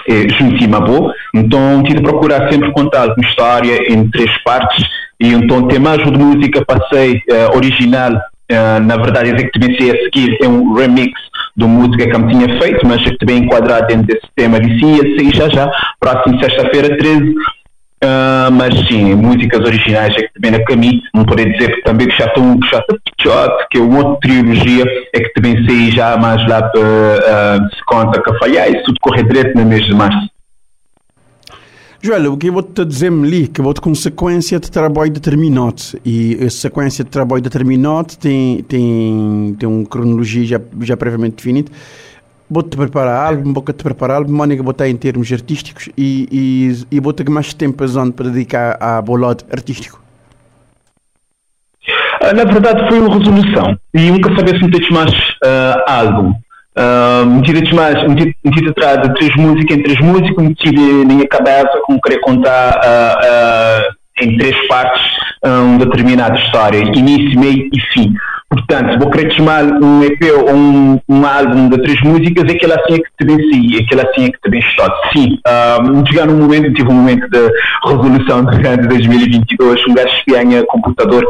é 0.09 0.29
Juntimabo. 0.29 1.13
Então, 1.35 1.83
tive 1.83 1.97
de 1.97 2.03
procurar 2.03 2.51
sempre 2.51 2.73
contar 2.73 3.07
uma 3.07 3.29
história 3.29 3.93
em 3.93 4.09
três 4.11 4.31
partes. 4.43 4.85
E 5.21 5.33
então, 5.33 5.67
tem 5.69 5.79
mais 5.79 6.03
de 6.03 6.11
música 6.11 6.65
passei 6.65 7.23
uh, 7.31 7.57
original 7.57 8.13
Uh, 8.51 8.81
na 8.83 8.97
verdade, 8.97 9.29
esse 9.29 9.47
que 9.51 9.91
a 9.91 10.05
seguir 10.05 10.39
é 10.43 10.49
um 10.49 10.73
remix 10.73 11.13
de 11.55 11.65
uma 11.65 11.87
música 11.87 12.09
que 12.09 12.17
eu 12.17 12.29
tinha 12.29 12.59
feito, 12.59 12.87
mas 12.87 13.03
que 13.03 13.19
também 13.19 13.45
enquadrado 13.45 13.89
dentro 13.89 14.07
desse 14.07 14.27
tema 14.35 14.59
de 14.59 14.81
sim, 14.81 14.97
ia 14.97 15.17
sair 15.17 15.37
já 15.37 15.49
já, 15.51 15.71
próximo 16.01 16.43
sexta-feira 16.43 16.97
13. 16.97 17.35
Ah, 18.49 18.51
mas 18.51 18.75
sim, 18.89 19.15
músicas 19.15 19.61
originais 19.61 20.15
é 20.17 20.23
que 20.23 20.33
também 20.33 20.53
na 20.53 20.65
caminho, 20.65 21.03
não 21.15 21.23
poder 21.27 21.53
dizer 21.53 21.71
que 21.71 21.83
também 21.83 22.09
que 22.09 22.17
já 22.17 22.25
estão 22.25 22.59
já 22.73 22.83
Shot, 23.21 23.67
que 23.71 23.77
é 23.77 23.81
outra 23.83 24.17
trilogia, 24.23 24.85
é 25.15 25.21
que 25.21 25.29
também 25.35 25.67
saí 25.67 25.91
já 25.91 26.17
mais 26.17 26.41
lá 26.49 26.63
para 26.63 26.81
uh, 26.81 27.75
se 27.77 27.85
conta 27.85 28.23
que 28.23 28.39
falhar, 28.39 28.71
isso 28.71 28.85
tudo 28.85 29.01
correr 29.03 29.25
direito 29.25 29.55
no 29.55 29.67
mês 29.67 29.85
de 29.85 29.95
março. 29.95 30.31
Joel, 32.01 32.33
o 32.33 32.39
que 32.39 32.49
eu 32.49 32.55
vou-te 32.55 32.87
dizer-me 32.87 33.27
ali, 33.27 33.49
que 33.49 33.61
vou 33.61 33.75
ter 33.75 33.83
consequência 33.83 34.59
de 34.59 34.71
trabalho 34.71 35.11
determinado. 35.11 35.83
E 36.03 36.39
essa 36.41 36.57
sequência 36.57 37.05
de 37.05 37.11
trabalho 37.11 37.43
determinado 37.43 38.17
tem, 38.17 38.63
tem, 38.63 39.57
tem 39.59 39.69
uma 39.69 39.85
cronologia 39.85 40.47
já, 40.47 40.61
já 40.81 40.97
previamente 40.97 41.37
definida. 41.37 41.71
Vou-te 42.51 42.77
preparar 42.77 43.27
álbum, 43.27 43.53
vou-te 43.53 43.75
preparar 43.75 44.17
álbum, 44.17 44.33
maneira 44.33 44.63
vou 44.63 44.73
estar 44.73 44.89
em 44.89 44.97
termos 44.97 45.31
artísticos 45.31 45.91
e, 45.99 46.27
e, 46.33 46.97
e 46.97 47.01
vou 47.01 47.13
ter 47.13 47.29
mais 47.29 47.53
tempo 47.53 47.85
para 48.13 48.29
dedicar 48.31 48.79
a 48.81 49.03
bolado 49.03 49.45
artístico. 49.53 50.01
Ah, 52.23 52.33
na 52.33 52.45
verdade 52.45 52.89
foi 52.89 53.01
uma 53.01 53.17
resolução 53.17 53.79
e 53.95 54.11
nunca 54.11 54.35
sabia 54.35 54.59
se 54.59 54.65
meteste 54.65 54.93
mais 54.93 55.13
uh, 55.13 55.83
álbum. 55.87 56.35
Uh, 56.77 57.27
meti 57.27 57.75
mais, 57.75 58.09
meti, 58.09 58.37
meti 58.45 58.69
atrás 58.69 59.03
de 59.03 59.15
três 59.15 59.35
músicas 59.37 59.77
em 59.77 59.83
três 59.83 60.01
músicas, 60.01 60.45
meti 60.45 60.73
na 60.73 61.15
minha 61.15 61.29
cabeça 61.29 61.81
como 61.85 62.01
querer 62.01 62.21
contar 62.21 62.77
uh, 62.77 63.85
uh, 63.85 64.25
em 64.25 64.39
três 64.39 64.57
partes 64.69 65.03
uma 65.45 65.79
determinada 65.79 66.37
história, 66.37 66.79
início, 66.79 67.39
meio 67.39 67.69
e 67.73 67.81
fim. 67.93 68.13
Portanto, 68.51 68.99
vou 68.99 69.11
querer 69.11 69.31
chamar 69.35 69.63
um 69.65 70.03
EP 70.03 70.21
ou 70.35 70.55
um, 70.55 70.99
um 71.07 71.27
álbum 71.27 71.69
de 71.69 71.83
três 71.83 72.01
músicas, 72.01 72.51
aquele 72.51 72.73
assim 72.73 72.95
é 72.95 72.97
que 72.97 73.11
te 73.19 73.27
venci, 73.27 73.77
aquele 73.77 74.01
assim 74.01 74.25
é 74.25 74.31
que 74.31 74.41
te 74.41 74.51
venceu. 74.51 74.85
Sim, 75.13 75.39
um, 75.83 76.07
chegar 76.07 76.27
num 76.27 76.39
momento, 76.39 76.73
tive 76.73 76.89
um 76.89 76.95
momento 76.95 77.29
de 77.29 77.47
resolução 77.85 78.47
de 78.47 78.89
2022, 78.89 79.87
um 79.87 79.95
gajo 79.95 80.23
ganha 80.27 80.65
computador, 80.65 81.27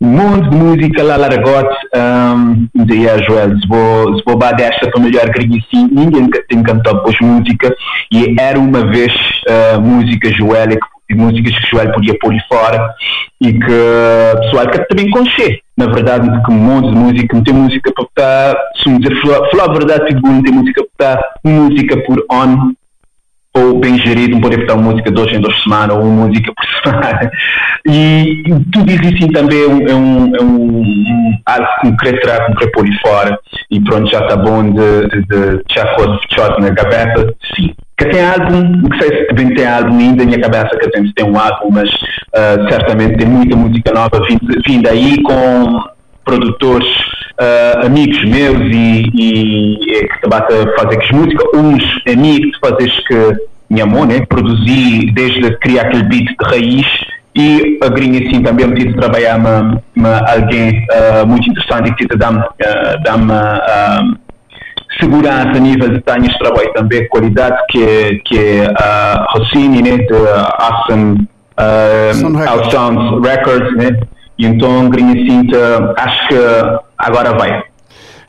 um 0.00 0.08
monte 0.10 0.48
de 0.48 0.56
música 0.56 1.02
lá 1.02 1.16
largote, 1.16 1.76
um, 1.96 2.68
dizia 2.84 3.14
a 3.14 3.22
Joel, 3.22 3.58
se 3.58 3.66
vou, 3.66 4.16
se 4.16 4.22
vou 4.24 4.36
desta 4.36 4.88
para 4.92 5.00
melhor 5.00 5.28
gringa 5.30 5.58
assim, 5.58 5.88
ninguém 5.90 6.30
tem 6.48 6.62
cantado 6.62 6.98
depois 6.98 7.16
música, 7.20 7.74
e 8.12 8.36
era 8.38 8.58
uma 8.58 8.86
vez 8.86 9.12
uh, 9.48 9.80
música 9.80 10.32
Joel 10.34 10.68
que 10.68 10.99
de 11.10 11.16
músicas 11.16 11.58
que 11.58 11.64
o 11.64 11.78
Joel 11.78 11.92
podia 11.92 12.18
pôr 12.20 12.34
fora 12.48 12.94
e 13.40 13.52
que 13.52 13.72
o 13.72 14.40
pessoal 14.40 14.70
quer 14.70 14.86
também 14.86 15.10
conhecer. 15.10 15.60
Na 15.76 15.86
verdade, 15.86 16.28
que 16.44 16.52
um 16.52 16.56
monte 16.56 16.90
de 16.90 16.96
música, 16.96 17.36
não 17.36 17.42
tem 17.42 17.54
música 17.54 17.92
para 17.92 18.04
estar, 18.04 18.62
se 18.82 18.88
me 18.88 18.98
dizer, 19.00 19.20
falar, 19.22 19.70
a 19.70 19.72
verdade, 19.72 20.06
tipo, 20.06 20.26
não 20.26 20.42
tem 20.42 20.52
música 20.52 20.84
para 20.96 21.12
estar, 21.14 21.30
música 21.44 21.96
por 22.04 22.24
on, 22.30 22.72
ou 23.52 23.80
bem 23.80 23.98
gerido, 23.98 24.34
não 24.34 24.40
pode 24.40 24.60
estar 24.60 24.74
uma 24.74 24.92
música 24.92 25.10
dois 25.10 25.32
em 25.32 25.40
duas 25.40 25.60
semanas, 25.62 25.96
ou 25.96 26.02
uma 26.04 26.26
música 26.26 26.52
por 26.54 26.66
semana. 26.92 27.30
E, 27.88 28.42
e 28.46 28.64
tudo 28.70 28.92
isso 28.92 29.14
assim 29.14 29.32
também 29.32 29.62
é 29.62 29.68
um, 29.68 29.88
é 29.88 29.94
um, 29.94 30.36
é 30.36 30.42
um, 30.42 31.38
algo 31.46 31.66
que 31.80 31.96
querer 31.96 32.20
tirar, 32.20 32.46
que 32.46 32.56
querer 32.56 32.72
pôr 32.72 32.86
fora, 33.00 33.38
e 33.70 33.80
pronto, 33.80 34.10
já 34.10 34.20
está 34.20 34.36
bom 34.36 34.70
de, 34.70 35.08
de, 35.08 35.22
de 35.26 35.62
já 35.74 35.94
fosse 35.94 36.60
na 36.60 36.74
cabeça, 36.74 37.34
sim 37.56 37.74
que 38.00 38.08
tem 38.08 38.24
álbum, 38.24 38.88
não 38.88 38.98
sei 38.98 39.08
se 39.18 39.26
também 39.26 39.54
tem 39.54 39.66
álbum 39.66 39.98
ainda 39.98 40.24
minha 40.24 40.40
cabeça 40.40 40.76
que 40.78 40.96
gente 40.96 41.12
tem 41.12 41.26
um 41.26 41.38
álbum, 41.38 41.70
mas 41.70 41.90
uh, 41.90 42.68
certamente 42.70 43.18
tem 43.18 43.28
muita 43.28 43.54
música 43.54 43.92
nova 43.92 44.26
vinda 44.66 44.90
aí 44.90 45.22
com 45.22 45.82
produtores 46.24 46.88
uh, 46.88 47.86
amigos 47.86 48.24
meus 48.24 48.58
e, 48.74 49.02
e, 49.14 49.74
e 49.74 50.08
que 50.08 50.34
a 50.34 50.78
fazer 50.78 50.96
que 50.98 51.14
música, 51.14 51.44
uns 51.54 51.84
amigos 52.10 52.52
de 52.52 52.58
fazer 52.58 52.90
que 53.06 53.50
minha 53.68 53.84
mão, 53.86 54.06
né, 54.06 54.24
produzi 54.26 55.12
desde 55.12 55.56
criar 55.58 55.82
aquele 55.82 56.04
beat 56.04 56.24
de 56.24 56.36
raiz 56.42 56.86
e 57.36 57.78
a 57.82 57.88
Green 57.88 58.16
assim 58.16 58.42
também 58.42 58.66
me 58.66 58.76
tive 58.76 58.94
trabalhar 58.94 59.36
uma 59.36 60.24
alguém 60.26 60.70
uh, 60.70 61.26
muito 61.26 61.48
interessante 61.50 61.94
que 61.94 62.08
te 62.08 62.16
dá-me 62.16 62.42
dá 63.04 64.02
segurança 65.00 65.56
a 65.56 65.60
nível 65.60 65.88
de 65.88 66.00
tanhas 66.02 66.32
de 66.32 66.38
trabalho 66.38 66.72
também, 66.74 67.08
qualidade, 67.08 67.56
que 67.68 68.20
que 68.24 68.60
a 68.76 69.26
Rossini, 69.30 69.82
né, 69.82 69.96
de 69.98 70.14
Awesome 70.58 71.28
uh, 71.58 72.70
Sounds 72.70 73.26
Records, 73.26 73.76
né, 73.76 74.00
e 74.38 74.46
então 74.46 74.90
Cinta, 74.92 75.94
acho 75.96 76.28
que 76.28 76.34
agora 76.98 77.36
vai. 77.36 77.62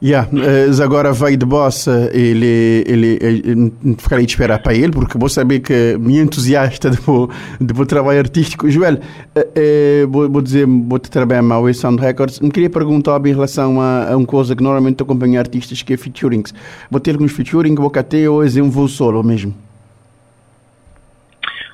Yeah, 0.03 0.27
uh, 0.33 0.83
agora 0.83 1.13
vai 1.13 1.37
de 1.37 1.45
boss, 1.45 1.85
ele, 2.11 2.83
ele, 2.87 3.19
ele 3.21 3.73
ficarei 3.99 4.25
de 4.25 4.31
esperar 4.31 4.59
para 4.59 4.73
ele, 4.73 4.91
porque 4.91 5.15
vou 5.15 5.29
saber 5.29 5.59
que 5.59 5.95
me 5.99 6.17
entusiasta 6.17 6.89
de 6.89 6.97
o, 7.07 7.29
de 7.59 7.85
trabalho 7.85 8.17
artístico. 8.17 8.67
Joel, 8.67 8.95
uh, 8.95 10.07
vou, 10.09 10.27
vou 10.27 10.41
dizer, 10.41 10.65
vou 10.65 10.97
te 10.97 11.11
trabalhar 11.11 11.43
mal 11.43 11.63
o 11.63 11.71
Sound 11.71 12.01
Records. 12.01 12.39
Me 12.39 12.49
queria 12.49 12.69
perguntar 12.69 13.23
em 13.27 13.33
relação 13.33 13.79
a, 13.79 14.11
a 14.11 14.17
uma 14.17 14.25
coisa 14.25 14.55
que 14.55 14.63
normalmente 14.63 15.03
acompanho 15.03 15.37
artistas, 15.37 15.83
que 15.83 15.93
é 15.93 15.97
featurings. 15.97 16.51
Vou 16.89 16.99
ter 16.99 17.11
alguns 17.11 17.31
featuring, 17.31 17.75
vou 17.75 17.91
ter 17.91 18.27
ou 18.27 18.43
é 18.43 18.47
um 18.59 18.71
voo 18.71 18.87
solo 18.87 19.21
mesmo? 19.23 19.53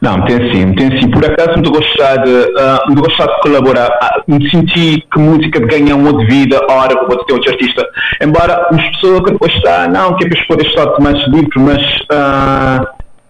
Não, 0.01 0.23
tem 0.25 0.37
sim, 0.53 0.73
tem 0.73 0.99
sim. 0.99 1.09
Por 1.09 1.25
acaso 1.25 1.53
muito 1.53 1.71
gostar 1.71 2.17
de, 2.17 2.29
uh, 2.29 2.95
gostar 2.95 3.25
de 3.25 3.41
colaborar. 3.41 3.89
Uh, 3.89 4.31
me 4.31 4.49
senti 4.49 5.03
que 5.11 5.19
música 5.19 5.59
ganha 5.59 5.95
uma 5.95 6.13
de 6.13 6.25
vida, 6.27 6.59
hora 6.69 6.97
que 6.97 7.05
vou 7.05 7.23
ter 7.25 7.33
outro 7.33 7.51
artista. 7.51 7.87
Embora 8.21 8.67
as 8.71 8.89
pessoas 8.89 9.21
que 9.23 9.37
gostar, 9.37 9.89
não, 9.89 10.15
que 10.15 10.25
é 10.25 10.29
para 10.29 10.45
poder 10.45 10.67
estar 10.67 10.99
mais 10.99 11.27
livre, 11.27 11.59
mas 11.59 11.81
uh, 12.11 12.87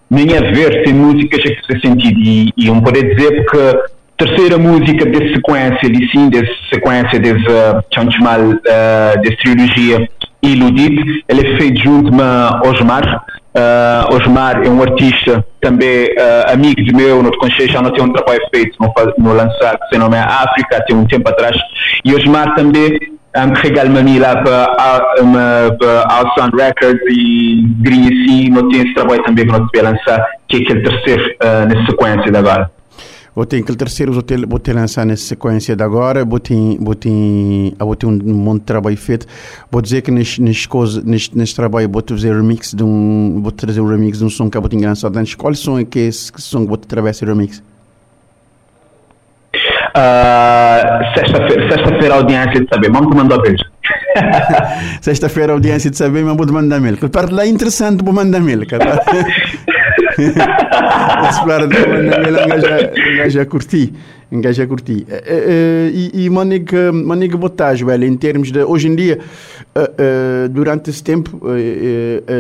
nem 0.10 0.38
a 0.38 0.42
ver, 0.52 0.84
tem 0.84 0.94
músicas 0.94 1.42
que 1.42 1.68
faz 1.68 1.82
sentido. 1.82 2.20
E, 2.20 2.52
e 2.58 2.70
um 2.70 2.82
poder 2.82 3.16
dizer 3.16 3.46
que 3.46 4.26
terceira 4.26 4.58
música 4.58 5.06
dessa 5.06 5.36
sequência, 5.36 5.90
de 5.90 6.12
sim, 6.12 6.30
dessa 6.30 6.52
sequência, 6.74 7.20
dessa, 7.20 7.86
chamar, 8.12 8.40
uh, 8.40 9.22
dessa 9.22 9.38
trilogia 9.38 10.10
Iludit, 10.42 11.24
ele 11.28 11.48
é 11.48 11.58
feito 11.58 11.84
junto 11.84 12.12
com 12.12 12.70
Osmar. 12.70 13.26
Uh, 13.56 14.16
Osmar 14.16 14.62
é 14.64 14.70
um 14.70 14.82
artista 14.82 15.44
também 15.62 16.06
uh, 16.06 16.54
amigo 16.54 16.84
de 16.84 16.94
meu, 16.94 17.24
no 17.24 17.32
já 17.68 17.82
não 17.82 17.92
tem 17.92 18.04
um 18.04 18.14
trabalho 18.14 18.42
feito 18.54 18.78
no, 18.80 18.94
no 19.18 19.34
lançar, 19.34 19.78
que 19.80 19.90
se 19.90 19.98
nome 19.98 20.16
é 20.16 20.20
África, 20.20 20.84
tem 20.88 20.96
um 20.96 21.06
tempo 21.06 21.28
atrás. 21.28 21.58
E 22.06 22.14
Osmar 22.14 22.54
também 22.56 23.00
um, 23.36 23.54
regala-me 23.56 24.20
lá 24.20 24.36
para, 24.44 24.76
para 25.80 26.34
Sound 26.38 26.56
Records 26.56 27.02
e 27.10 27.66
Green 27.80 28.06
assim, 28.06 28.50
não 28.50 28.70
tem 28.70 28.82
esse 28.82 28.94
trabalho 28.94 29.24
também 29.24 29.46
que 29.46 29.52
não 29.52 29.68
se 29.68 29.82
lançar, 29.82 30.26
que 30.48 30.58
é 30.58 30.60
aquele 30.62 30.82
terceiro 30.82 31.36
uh, 31.44 31.74
na 31.74 31.86
sequência 31.88 32.32
de 32.32 32.38
agora 32.38 32.77
vou 33.38 33.46
ter 33.46 33.58
aquele 33.58 33.78
terceiro 33.78 34.12
vou 34.12 34.24
ter, 34.24 34.44
vou 34.48 34.58
ter 34.58 34.74
lançar 34.74 35.06
nessa 35.06 35.22
sequência 35.22 35.76
de 35.76 35.84
agora 35.84 36.26
vou 36.26 36.40
ter, 36.40 36.56
vou 36.80 36.96
ter 36.96 38.08
um 38.08 38.34
monte 38.34 38.62
de 38.62 38.66
trabalho 38.66 38.98
feito 38.98 39.28
vou 39.72 39.80
dizer 39.80 40.02
que 40.02 40.10
neste, 40.10 40.42
neste, 40.42 40.68
coisa, 40.68 41.04
neste, 41.06 41.38
neste 41.38 41.56
trabalho 41.56 41.88
vou 41.88 42.02
trazer 42.02 42.36
remix 42.36 42.74
de 42.74 42.84
um 42.84 43.40
vou 43.40 43.52
trazer 43.52 43.80
um 43.80 43.88
remix 43.88 44.18
de 44.18 44.26
um 44.26 44.30
som 44.30 44.50
que 44.50 44.58
eu 44.58 44.62
vou 44.62 44.68
ter 44.68 44.84
lançado 44.84 45.16
antes 45.18 45.36
qual 45.36 45.54
som 45.54 45.78
é 45.78 45.86
que 45.86 46.00
é 46.00 46.08
esse 46.08 46.32
som 46.38 46.62
que 46.62 46.68
vou 46.68 46.78
trazer 46.78 47.10
esse 47.10 47.26
remix 47.26 47.62
Uh, 49.98 51.18
sexta-feira, 51.18 51.72
sexta-feira 51.72 52.14
a 52.14 52.18
audiência 52.18 52.62
de 52.62 52.68
saber, 52.70 52.92
vamos 52.92 53.16
mandar 53.16 53.40
beijo. 53.40 53.64
sexta-feira 55.02 55.54
a 55.54 55.56
audiência 55.56 55.90
de 55.90 55.98
saber, 55.98 56.24
vou 56.24 56.36
mandar 56.54 56.80
mail. 56.80 56.98
Parte 57.10 57.34
lá 57.34 57.48
interessante, 57.48 58.04
vou 58.04 58.14
mandar 58.14 58.40
mail. 58.40 58.62
Curti. 63.46 63.94
um 64.32 64.42
gajo 64.42 64.62
a 64.62 64.68
curtir. 64.68 65.06
Uh, 65.08 65.14
uh, 65.14 65.90
e, 65.94 66.26
e 66.26 66.30
maniga, 66.30 66.92
maniga 66.92 67.38
botar, 67.38 67.76
velho, 67.76 68.06
em 68.06 68.18
termos 68.18 68.52
de. 68.52 68.64
Hoje 68.64 68.88
em 68.88 68.96
dia, 68.96 69.20
uh, 69.76 70.50
durante 70.50 70.90
esse 70.90 71.04
tempo, 71.04 71.40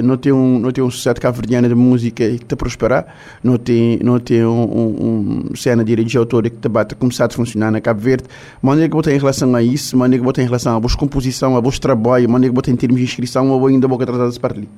não 0.03 0.17
tem 0.17 0.31
um, 0.31 0.59
não 0.59 0.71
tem 0.71 0.83
um 0.83 0.91
sucesso 0.91 1.19
cabo-verdiano 1.21 1.67
de 1.67 1.75
música 1.75 2.27
que 2.27 2.35
está 2.35 2.55
a 2.55 2.57
prosperar, 2.57 3.05
não 3.43 3.57
tem, 3.57 3.99
não 4.03 4.19
tem 4.19 4.43
um, 4.43 4.63
um, 4.63 5.49
um 5.51 5.55
cena 5.55 5.83
de 5.83 5.89
direitos 5.89 6.11
de 6.11 6.17
autor 6.17 6.43
que 6.49 6.55
está 6.55 6.81
a 6.81 6.85
começar 6.95 7.25
a 7.25 7.29
funcionar 7.29 7.71
na 7.71 7.79
Cabo 7.79 8.01
Verde. 8.01 8.25
Maniga 8.61 8.89
botar 8.89 9.11
em 9.11 9.17
relação 9.17 9.55
a 9.55 9.61
isso, 9.61 9.95
maniga 9.97 10.23
botar 10.23 10.41
em 10.41 10.45
relação 10.45 10.75
a 10.75 10.79
boas 10.79 10.95
composição, 10.95 11.55
a 11.55 11.61
bons 11.61 11.79
trabalho, 11.79 12.29
maniga 12.29 12.53
botar 12.53 12.71
em 12.71 12.75
termos 12.75 12.97
de 12.97 13.05
inscrição, 13.05 13.49
ou 13.49 13.67
ainda 13.67 13.87
boca 13.87 14.05
tratar 14.05 14.29
de 14.29 14.39
parte 14.39 14.59
ali. 14.59 14.69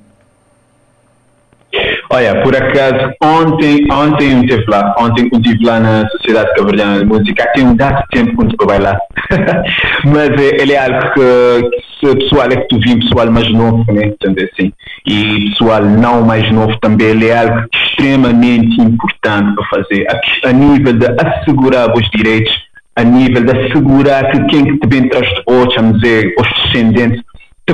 Olha, 2.12 2.42
por 2.42 2.56
acaso, 2.56 3.14
ontem, 3.22 3.86
ontem 3.92 4.32
eu 4.32 4.40
estive 4.40 4.66
lá, 4.68 4.96
ontem 4.98 5.30
eu 5.32 5.40
estive 5.40 5.64
lá 5.64 5.80
na 5.80 6.10
Sociedade 6.10 6.56
Caverdiana 6.56 7.00
de 7.00 7.06
Música, 7.06 7.52
tem 7.54 7.68
um 7.68 7.76
dado 7.76 8.04
tempo 8.12 8.36
quando 8.36 8.56
eu 8.60 8.68
vai 8.68 8.80
lá, 8.80 8.98
mas 10.06 10.30
é, 10.30 10.62
ele 10.62 10.74
é 10.74 10.84
algo 10.84 11.14
que, 11.14 11.70
que 12.00 12.16
pessoal 12.16 12.48
é 12.48 12.56
que 12.56 12.68
tu 12.68 12.80
vi, 12.80 13.00
pessoal 13.00 13.32
mais 13.32 13.52
novo, 13.52 13.86
né, 13.94 14.08
entende 14.08 14.50
assim, 14.52 14.74
e 15.06 15.52
pessoal 15.52 15.84
não 15.86 16.26
mais 16.26 16.52
novo 16.52 16.76
também, 16.80 17.10
ele 17.10 17.28
é 17.28 17.38
algo 17.38 17.64
extremamente 17.72 18.82
importante 18.82 19.56
para 19.56 19.66
fazer, 19.66 20.08
a, 20.10 20.50
a 20.50 20.52
nível 20.52 20.94
de 20.94 21.06
assegurar 21.06 21.94
os 21.96 22.10
direitos, 22.10 22.52
a 22.96 23.04
nível 23.04 23.46
de 23.46 23.52
assegurar 23.52 24.32
que 24.32 24.44
quem 24.46 24.78
te 24.78 24.88
vem 24.88 25.06
atrás 25.06 25.30
de 25.30 25.44
vós, 25.48 25.76
vamos 25.76 26.02
dizer, 26.02 26.34
os 26.40 26.64
descendentes, 26.64 27.22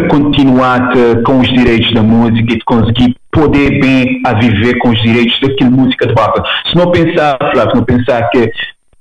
continuar 0.07 0.91
com 1.25 1.39
os 1.39 1.47
direitos 1.47 1.93
da 1.93 2.03
música 2.03 2.53
e 2.53 2.57
de 2.57 2.65
conseguir 2.65 3.15
poder 3.31 3.79
bem 3.79 4.21
a 4.25 4.33
viver 4.33 4.77
com 4.79 4.89
os 4.89 5.01
direitos 5.01 5.39
daquela 5.41 5.69
música 5.69 6.07
de 6.07 6.13
base. 6.13 6.41
Se 6.69 6.75
não 6.75 6.91
pensar, 6.91 7.37
Flávio, 7.51 7.75
não 7.75 7.83
pensar 7.83 8.29
que 8.29 8.51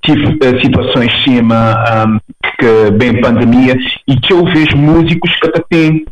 tive 0.03 0.25
uh, 0.25 0.61
situações 0.61 1.11
cima 1.23 1.83
um, 2.07 2.19
que 2.59 2.91
bem 2.91 3.19
pandemia 3.21 3.75
e 4.07 4.15
que 4.17 4.33
eu 4.33 4.45
vejo 4.45 4.77
músicos 4.77 5.31
que 5.39 5.47
até 5.47 5.63
têm 5.69 6.05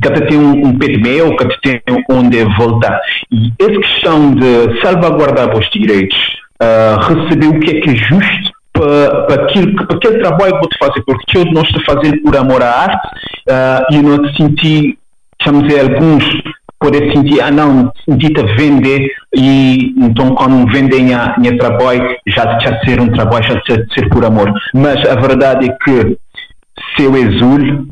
que 0.00 0.08
até 0.08 0.24
tem 0.24 0.38
um, 0.38 0.68
um 0.68 0.72
meio, 1.02 1.36
que 1.36 1.44
até 1.44 1.78
tem 1.84 2.04
onde 2.10 2.42
voltar. 2.56 2.98
E 3.30 3.52
essa 3.58 3.78
questão 3.78 4.34
de 4.34 4.80
salvaguardar 4.80 5.54
os 5.54 5.68
direitos, 5.70 6.16
uh, 6.62 6.98
receber 7.00 7.46
o 7.48 7.60
que 7.60 7.76
é 7.76 7.80
que 7.80 7.90
é 7.90 7.96
justo 7.96 8.51
para, 8.72 9.22
para, 9.26 9.44
aquilo, 9.44 9.74
para 9.74 9.96
aquele 9.96 10.18
trabalho 10.18 10.52
que 10.54 10.58
vou 10.58 10.68
te 10.68 10.78
fazer, 10.78 11.02
porque 11.04 11.38
eu 11.38 11.44
não 11.46 11.62
estou 11.62 11.82
fazendo 11.84 12.22
por 12.22 12.36
amor 12.36 12.62
à 12.62 12.70
arte 12.70 13.08
uh, 13.48 13.94
e 13.94 13.98
não 13.98 14.32
senti, 14.34 14.98
chamamos 15.40 15.68
de 15.68 15.78
alguns 15.78 16.24
poder 16.82 17.12
sentir, 17.12 17.40
ah 17.40 17.50
não, 17.50 17.92
sentir-te 18.04 18.42
vender 18.56 19.08
e 19.34 19.94
então 19.96 20.34
quando 20.34 20.66
vendem 20.72 21.14
a 21.14 21.36
minha 21.38 21.56
trabalho 21.56 22.16
já 22.26 22.58
já 22.58 22.80
ser 22.80 23.00
um 23.00 23.12
trabalho, 23.12 23.44
já 23.44 23.62
ser, 23.64 23.86
ser 23.94 24.08
por 24.08 24.24
amor. 24.24 24.52
Mas 24.74 25.06
a 25.08 25.14
verdade 25.14 25.68
é 25.68 25.76
que 25.84 26.18
se 26.96 27.04
eu 27.04 27.16
exulho, 27.16 27.86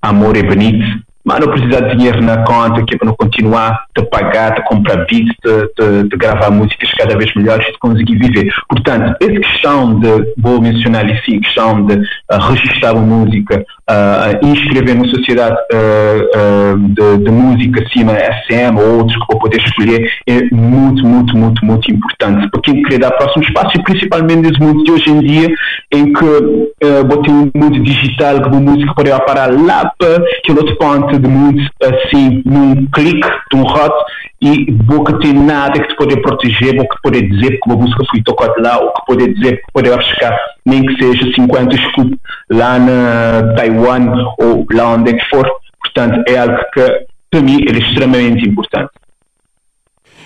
amor 0.00 0.36
é 0.36 0.42
bonito, 0.42 0.86
mas 1.28 1.40
não 1.40 1.48
precisa 1.48 1.82
de 1.82 1.94
dinheiro 1.94 2.22
na 2.22 2.38
conta 2.38 2.82
que 2.84 2.94
é 2.94 2.98
para 2.98 3.06
não 3.06 3.14
continuar 3.14 3.84
a 3.98 4.02
pagar, 4.02 4.52
a 4.52 4.62
comprar 4.62 5.04
beats, 5.04 5.34
de, 5.44 5.70
de, 5.78 6.08
de, 6.08 6.16
gravar 6.16 6.50
músicas 6.50 6.90
cada 6.92 7.18
vez 7.18 7.30
melhores 7.34 7.68
e 7.68 7.72
de 7.72 7.78
conseguir 7.78 8.16
viver. 8.16 8.50
Portanto, 8.66 9.14
essa 9.20 9.40
questão 9.40 10.00
de, 10.00 10.08
vou 10.38 10.58
mencionar 10.58 11.04
ali 11.04 11.20
sim, 11.26 11.38
questão 11.40 11.84
de 11.84 11.96
uh, 11.96 12.38
registrar 12.48 12.92
a 12.92 12.94
música, 12.94 13.62
uh, 13.90 14.46
inscrever 14.46 14.96
na 14.96 15.04
sociedade 15.08 15.56
uh, 15.74 16.78
de, 16.78 17.24
de, 17.24 17.30
música 17.30 17.84
acima 17.84 18.14
SM 18.14 18.78
ou 18.78 18.98
outros 19.00 19.18
que 19.18 19.26
vou 19.30 19.38
poder 19.38 19.60
escolher 19.60 20.10
é 20.26 20.42
muito, 20.54 21.06
muito, 21.06 21.36
muito, 21.36 21.64
muito 21.64 21.92
importante 21.92 22.48
para 22.50 22.60
quem 22.62 22.82
quer 22.84 23.00
dar 23.00 23.10
próximo 23.12 23.44
espaço 23.44 23.76
e 23.76 23.82
principalmente 23.82 24.48
nesse 24.48 24.60
mundo 24.60 24.82
de 24.82 24.92
hoje 24.92 25.10
em 25.10 25.20
dia 25.20 25.48
em 25.92 26.12
que 26.12 26.24
uh, 26.24 27.06
vou 27.06 27.22
ter 27.22 27.30
um 27.30 27.50
mundo 27.54 27.82
digital 27.82 28.40
que 28.40 28.48
a 28.48 28.60
música 28.60 28.94
pode 28.94 29.10
parar 29.26 29.50
lá 29.52 29.92
para 29.98 30.16
aquele 30.38 30.58
outro 30.58 30.76
ponto 30.76 31.17
de 31.18 31.28
mundo 31.28 31.62
assim 31.82 32.42
num 32.44 32.86
clique 32.86 33.28
de 33.50 33.56
um 33.56 33.62
hot 33.62 33.94
e 34.40 34.70
vou 34.86 35.04
que 35.04 35.18
tem 35.18 35.32
nada 35.32 35.80
que 35.80 35.88
te 35.88 35.96
poder 35.96 36.22
proteger, 36.22 36.76
vou 36.76 36.88
que 36.88 36.96
te 36.96 37.02
poder 37.02 37.28
dizer 37.28 37.58
que 37.58 37.60
uma 37.66 37.76
música 37.76 38.04
foi 38.10 38.22
tocada 38.22 38.54
lá, 38.58 38.78
ou 38.78 38.92
que 38.92 39.06
poder 39.06 39.34
dizer 39.34 39.56
que 39.56 39.72
poder 39.72 39.96
buscar 39.96 40.38
nem 40.64 40.86
que 40.86 40.96
seja 41.02 41.32
50 41.34 41.74
escudos 41.74 42.18
lá 42.50 42.78
na 42.78 43.54
Taiwan 43.56 44.34
ou 44.38 44.66
lá 44.72 44.90
onde 44.90 45.10
é 45.10 45.14
que 45.14 45.28
for. 45.28 45.50
Portanto, 45.80 46.22
é 46.28 46.38
algo 46.38 46.58
que 46.72 47.06
para 47.30 47.40
mim 47.40 47.64
é 47.68 47.72
extremamente 47.72 48.48
importante. 48.48 48.90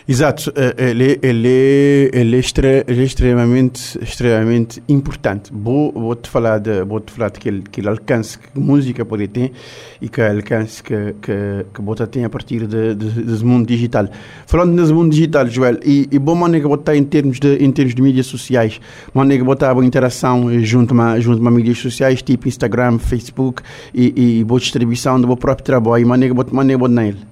Exato, 0.06 0.52
eh, 0.56 0.90
ele, 0.90 1.18
ele, 1.22 2.10
ele, 2.12 2.36
é, 2.36 2.38
extre, 2.38 2.84
ele 2.88 3.02
é 3.02 3.04
extremamente, 3.04 3.98
extremamente 4.02 4.82
importante. 4.88 5.52
Vou, 5.54 5.92
vou 5.92 6.16
te 6.16 6.28
falar 6.28 6.58
de, 6.58 6.82
vou 6.84 6.98
te 6.98 7.12
falar 7.12 7.30
daquele, 7.30 7.62
aquele 7.64 7.88
alcance 7.88 8.36
que 8.36 8.46
a 8.56 8.60
música 8.60 9.04
pode 9.04 9.28
ter 9.28 9.52
e 10.00 10.08
que 10.08 10.20
alcance 10.20 10.82
que 10.82 11.14
que, 11.22 11.66
que 11.72 11.82
bota 11.82 12.06
tem 12.06 12.24
a 12.24 12.30
partir 12.30 12.66
de, 12.66 12.94
de, 12.94 13.22
desse 13.22 13.44
mundo 13.44 13.66
digital. 13.66 14.08
Falando 14.46 14.74
desse 14.74 14.92
mundo 14.92 15.10
digital, 15.10 15.46
Joel, 15.46 15.78
e, 15.84 16.08
e 16.10 16.18
bom 16.18 16.34
maneira 16.34 16.66
botar 16.66 16.96
em 16.96 17.04
termos 17.04 17.38
de 17.38 17.56
em 17.64 17.70
termos 17.70 17.94
de 17.94 18.02
mídias 18.02 18.26
sociais, 18.26 18.80
maneira 19.14 19.44
botar 19.44 19.70
a 19.70 19.84
interação 19.84 20.52
junto 20.64 21.00
a 21.00 21.20
junto 21.20 21.46
a 21.46 21.50
mídias 21.50 21.78
sociais 21.78 22.22
tipo 22.22 22.48
Instagram, 22.48 22.98
Facebook 22.98 23.62
e, 23.94 24.40
e 24.40 24.44
boa 24.44 24.58
distribuição 24.58 25.20
do 25.20 25.28
meu 25.28 25.36
próprio 25.36 25.64
trabalho, 25.64 26.06
maneira 26.06 26.34
botar 26.34 26.52
maneira 26.52 26.78
botar 26.78 26.92
nele. 26.92 27.31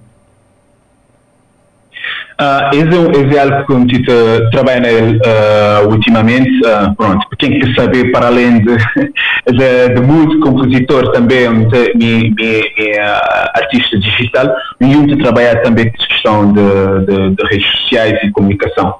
Uh, 2.41 2.73
esse, 2.73 2.87
é, 2.87 3.21
esse 3.21 3.37
é 3.37 3.39
algo 3.39 3.65
que 3.67 3.71
eu 3.71 3.77
uh, 3.77 4.49
trabalho 4.49 4.81
nele 4.81 5.17
uh, 5.17 5.87
ultimamente. 5.87 6.49
Uh, 6.65 6.95
pronto, 6.95 7.27
quem 7.37 7.59
quer 7.59 7.75
saber, 7.75 8.11
para 8.11 8.27
além 8.27 8.63
de, 8.63 8.77
de, 9.45 9.93
de 9.93 10.01
músico, 10.01 10.49
compositor, 10.49 11.11
também 11.11 11.67
de, 11.67 11.93
de, 11.93 12.29
de 12.31 12.99
artista 13.53 13.99
digital, 13.99 14.47
muito 14.79 15.17
trabalhar 15.19 15.61
também 15.61 15.91
com 15.91 15.97
questão 15.97 16.51
de, 16.51 17.05
de, 17.05 17.29
de, 17.35 17.47
redes 17.47 17.71
sociais 17.81 18.19
e 18.23 18.31
comunicação. 18.31 18.95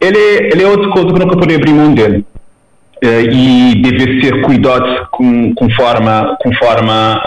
Ele, 0.00 0.18
ele 0.50 0.62
é 0.62 0.66
outra 0.66 0.88
coisa 0.88 1.08
que 1.08 1.18
nunca 1.18 1.36
pode 1.36 1.54
abrir 1.54 1.74
mão 1.74 1.92
dele. 1.92 2.24
e 3.02 3.82
deve 3.82 4.22
ser 4.22 4.40
cuidado 4.40 5.08
com, 5.10 5.54
com 5.54 5.68
forma, 5.72 6.38
com 6.40 6.54
forma 6.54 7.20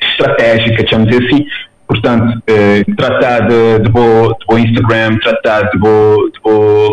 estratégica, 0.00 0.84
digamos 0.84 1.08
assim, 1.08 1.44
Portanto, 1.92 2.42
eh, 2.46 2.84
tratar 2.96 3.48
de, 3.48 3.80
de, 3.80 3.90
de 3.90 4.60
Instagram, 4.60 5.18
tratar 5.18 5.68
de 5.70 5.78
bo, 5.78 6.30
de 6.32 6.40
bo 6.42 6.90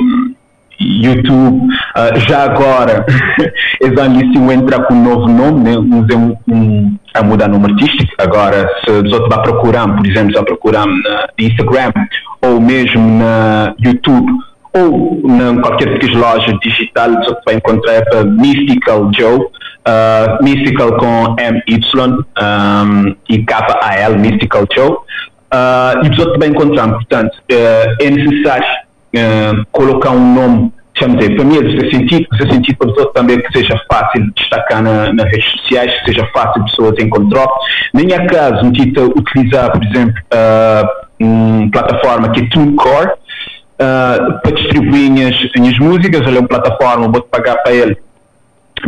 YouTube, 0.77 1.67
uh, 1.95 2.19
já 2.27 2.43
agora, 2.43 3.05
Exanlício 3.81 4.51
entra 4.51 4.83
com 4.83 4.93
um 4.93 5.03
novo 5.03 5.27
nome, 5.27 5.62
né? 5.62 5.77
um, 5.77 6.35
um, 6.49 6.97
a 7.13 7.23
mudar 7.23 7.47
nome 7.47 7.71
artístico. 7.71 8.13
Agora, 8.17 8.69
se 8.83 8.91
os 8.91 9.12
outros 9.13 9.29
vão 9.29 9.41
procurar, 9.41 9.88
por 9.88 10.05
exemplo, 10.05 10.33
já 10.33 10.43
procurar 10.43 10.85
na 10.85 11.27
Instagram 11.39 11.93
ou 12.41 12.59
mesmo 12.59 13.19
na 13.19 13.73
YouTube 13.79 14.29
ou 14.73 15.21
em 15.23 15.62
qualquer 15.62 15.99
tipo 15.99 16.12
de 16.12 16.17
loja 16.17 16.58
digital, 16.62 17.12
você 17.12 17.36
vai 17.45 17.55
encontrar 17.55 18.03
para 18.05 18.23
Mystical 18.23 19.10
Joe 19.17 19.39
uh, 19.89 20.43
Mystical 20.43 20.97
com 20.97 21.36
MY 21.36 21.82
um, 22.41 23.15
e 23.29 23.43
K-A-L, 23.43 24.17
Mystical 24.17 24.65
Show. 24.73 25.05
Uh, 25.51 26.05
e 26.05 26.10
outros 26.10 26.34
também 26.34 26.49
encontramos. 26.49 26.97
Portanto, 26.97 27.36
uh, 27.51 28.03
é 28.03 28.10
necessário 28.10 28.65
uh, 29.15 29.65
colocar 29.71 30.12
um 30.12 30.36
nome, 30.36 30.73
chama 30.97 31.17
dizer, 31.17 31.36
para 31.36 31.45
mim 31.45 31.58
é 31.58 31.62
de 31.62 31.91
sentido, 31.91 32.27
fazer 32.32 32.51
sentido 32.51 32.77
para 32.77 32.89
os 32.89 32.97
outros 32.97 33.13
também 33.13 33.41
que 33.41 33.58
seja 33.58 33.79
fácil 33.91 34.21
de 34.21 34.32
destacar 34.34 34.84
na, 34.84 35.12
nas 35.13 35.25
redes 35.25 35.51
sociais, 35.51 35.91
que 35.99 36.12
seja 36.12 36.27
fácil 36.34 36.63
de 36.63 36.69
pessoas 36.69 36.95
encontrar. 36.99 37.47
Nem 37.93 38.13
há 38.13 38.25
caso 38.27 38.65
um 38.65 38.71
título 38.71 39.13
utilizar, 39.17 39.71
por 39.71 39.84
exemplo, 39.84 40.21
uh, 40.34 41.10
uma 41.19 41.71
plataforma 41.71 42.29
que 42.29 42.41
é 42.41 42.49
TuneCore, 42.49 43.12
Uh, 43.79 44.41
para 44.41 44.51
distribuir 44.51 45.09
minhas, 45.09 45.35
minhas 45.55 45.79
músicas, 45.79 46.27
ele 46.27 46.37
é 46.37 46.39
uma 46.41 46.47
plataforma, 46.47 47.07
vou 47.07 47.21
pagar 47.21 47.55
para 47.63 47.73
ele 47.73 47.97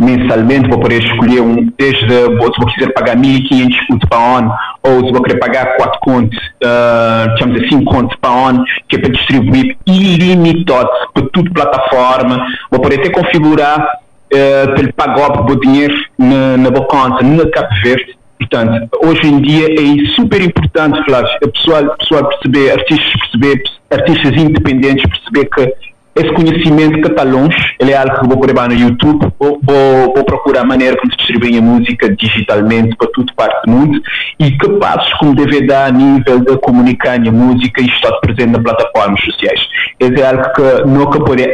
mensalmente 0.00 0.68
vou 0.68 0.78
poder 0.78 1.02
escolher 1.02 1.40
um, 1.40 1.70
desde, 1.76 2.08
se 2.08 2.28
vou 2.28 2.66
quiser 2.72 2.92
pagar 2.92 3.16
1500 3.16 3.86
contos 3.86 4.08
para 4.08 4.18
on, 4.18 4.50
ou 4.82 5.06
se 5.06 5.12
vou 5.12 5.22
querer 5.22 5.38
pagar 5.38 5.76
4 5.76 6.00
contos, 6.00 6.38
uh, 6.38 7.38
chamamos 7.38 7.62
assim, 7.62 7.84
contos 7.84 8.16
para 8.20 8.30
on, 8.30 8.64
que 8.88 8.96
é 8.96 8.98
para 8.98 9.10
distribuir 9.10 9.76
ilimitado 9.86 10.88
para 11.12 11.26
toda 11.32 11.50
plataforma, 11.50 12.46
vou 12.70 12.80
poder 12.80 13.00
até 13.00 13.10
configurar 13.10 13.80
uh, 13.80 14.72
para 14.72 14.80
ele 14.80 14.92
pagar 14.92 15.40
o 15.40 15.60
dinheiro 15.60 15.94
na, 16.18 16.56
na 16.56 16.70
boa 16.70 16.86
conta, 16.86 17.22
na 17.22 17.48
Cabo 17.50 17.68
Verde, 17.82 18.16
Portanto, 18.48 18.98
hoje 19.04 19.26
em 19.26 19.40
dia 19.40 19.66
é 19.66 20.14
super 20.16 20.40
importante, 20.40 21.02
Flávio, 21.04 21.30
a 21.44 21.48
pessoa, 21.48 21.78
a 21.80 21.96
pessoa 21.96 22.28
perceber, 22.28 22.72
artistas 22.72 23.12
perceber, 23.20 23.62
artistas 23.90 24.42
independentes 24.42 25.04
perceber 25.08 25.48
que 25.50 25.91
esse 26.14 26.30
conhecimento 26.34 27.00
que 27.00 27.08
está 27.08 27.22
longe, 27.22 27.74
ele 27.78 27.92
é 27.92 27.96
algo 27.96 28.20
que 28.20 28.28
vou 28.28 28.38
procurar 28.38 28.68
no 28.68 28.74
YouTube, 28.74 29.32
vou, 29.38 29.58
vou, 29.62 30.14
vou, 30.14 30.24
procurar 30.24 30.60
a 30.60 30.64
maneira 30.64 30.96
como 30.98 31.10
se 31.10 31.16
distribui 31.16 31.56
a 31.56 31.62
música 31.62 32.14
digitalmente 32.14 32.94
para 32.96 33.08
toda 33.14 33.32
parte 33.34 33.64
do 33.64 33.72
mundo 33.72 34.00
e 34.38 34.50
que 34.50 34.68
passos 34.78 35.12
como 35.14 35.34
deve 35.34 35.66
dar 35.66 35.86
a 35.86 35.90
nível 35.90 36.40
de 36.40 36.56
comunicar 36.58 37.14
a 37.16 37.32
música 37.32 37.80
e 37.80 37.86
estar 37.86 38.12
presente 38.20 38.50
nas 38.50 38.62
plataformas 38.62 39.20
sociais. 39.22 39.60
Esse 39.98 40.20
é 40.20 40.26
algo 40.26 40.52
que 40.52 40.86
nunca 40.86 41.18
pode, 41.24 41.46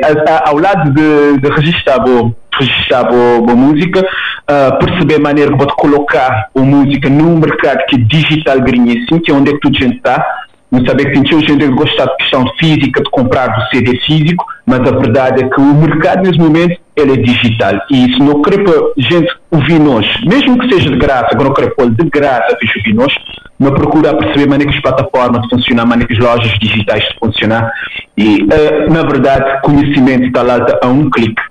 ao 0.44 0.59
lado 0.59 0.92
de, 0.92 1.38
de 1.40 1.49
registrar, 1.55 2.05
vou 2.05 2.37
registrar 2.59 3.05
boa, 3.05 3.40
boa 3.40 3.57
música, 3.57 4.01
uh, 4.01 4.79
perceber 4.85 5.16
a 5.16 5.21
maneira 5.21 5.53
que 5.53 5.59
pode 5.59 5.75
colocar 5.77 6.49
a 6.53 6.61
música 6.61 7.09
num 7.09 7.38
mercado 7.38 7.85
que 7.87 7.94
é 7.94 7.99
digital 7.99 8.61
grinha 8.61 8.94
assim, 8.94 9.21
que 9.21 9.31
é 9.31 9.35
onde 9.35 9.51
é 9.51 9.59
que 9.59 9.68
a 9.68 9.73
gente 9.73 9.97
está, 9.99 10.48
não 10.71 10.85
saber 10.85 11.11
que 11.11 11.19
muita 11.19 11.41
gente 11.41 11.67
gosta 11.69 12.07
de 12.07 12.17
questão 12.17 12.45
física, 12.59 13.03
de 13.03 13.11
comprar 13.11 13.47
do 13.49 13.69
CD 13.71 13.99
físico, 14.01 14.45
mas 14.67 14.81
a 14.81 14.97
verdade 14.97 15.45
é 15.45 15.49
que 15.49 15.61
o 15.61 15.75
mercado 15.75 16.23
nesse 16.23 16.39
momento 16.39 16.79
ele 16.95 17.13
é 17.13 17.17
digital. 17.17 17.75
E 17.91 18.13
se 18.13 18.19
não 18.19 18.43
querer 18.43 18.65
para 18.65 18.75
gente 18.99 19.33
ouvir 19.51 19.79
nós, 19.79 20.07
mesmo 20.27 20.59
que 20.59 20.75
seja 20.75 20.91
de 20.91 20.97
graça, 20.97 21.29
agora 21.33 21.49
não 21.49 21.55
querer 21.55 21.75
pôr 21.75 21.91
de 21.91 22.11
graça 22.11 22.57
para 22.57 22.69
ouvir 22.77 22.95
nós, 22.95 23.15
não 23.59 23.73
procura 23.73 24.15
perceber 24.15 24.49
maneira 24.49 24.71
que 24.71 24.79
as 24.79 24.83
plataformas 24.83 25.43
de 25.43 25.49
funcionar, 25.49 25.87
maneira 25.87 26.09
que 26.09 26.19
as 26.19 26.25
lojas 26.25 26.59
digitais 26.59 27.03
de 27.03 27.19
funcionar. 27.19 27.73
E, 28.17 28.43
uh, 28.43 28.93
na 28.93 29.03
verdade, 29.03 29.61
conhecimento 29.63 30.27
está 30.27 30.43
lá 30.43 30.59
a 30.83 30.87
um 30.87 31.09
clique. 31.11 31.43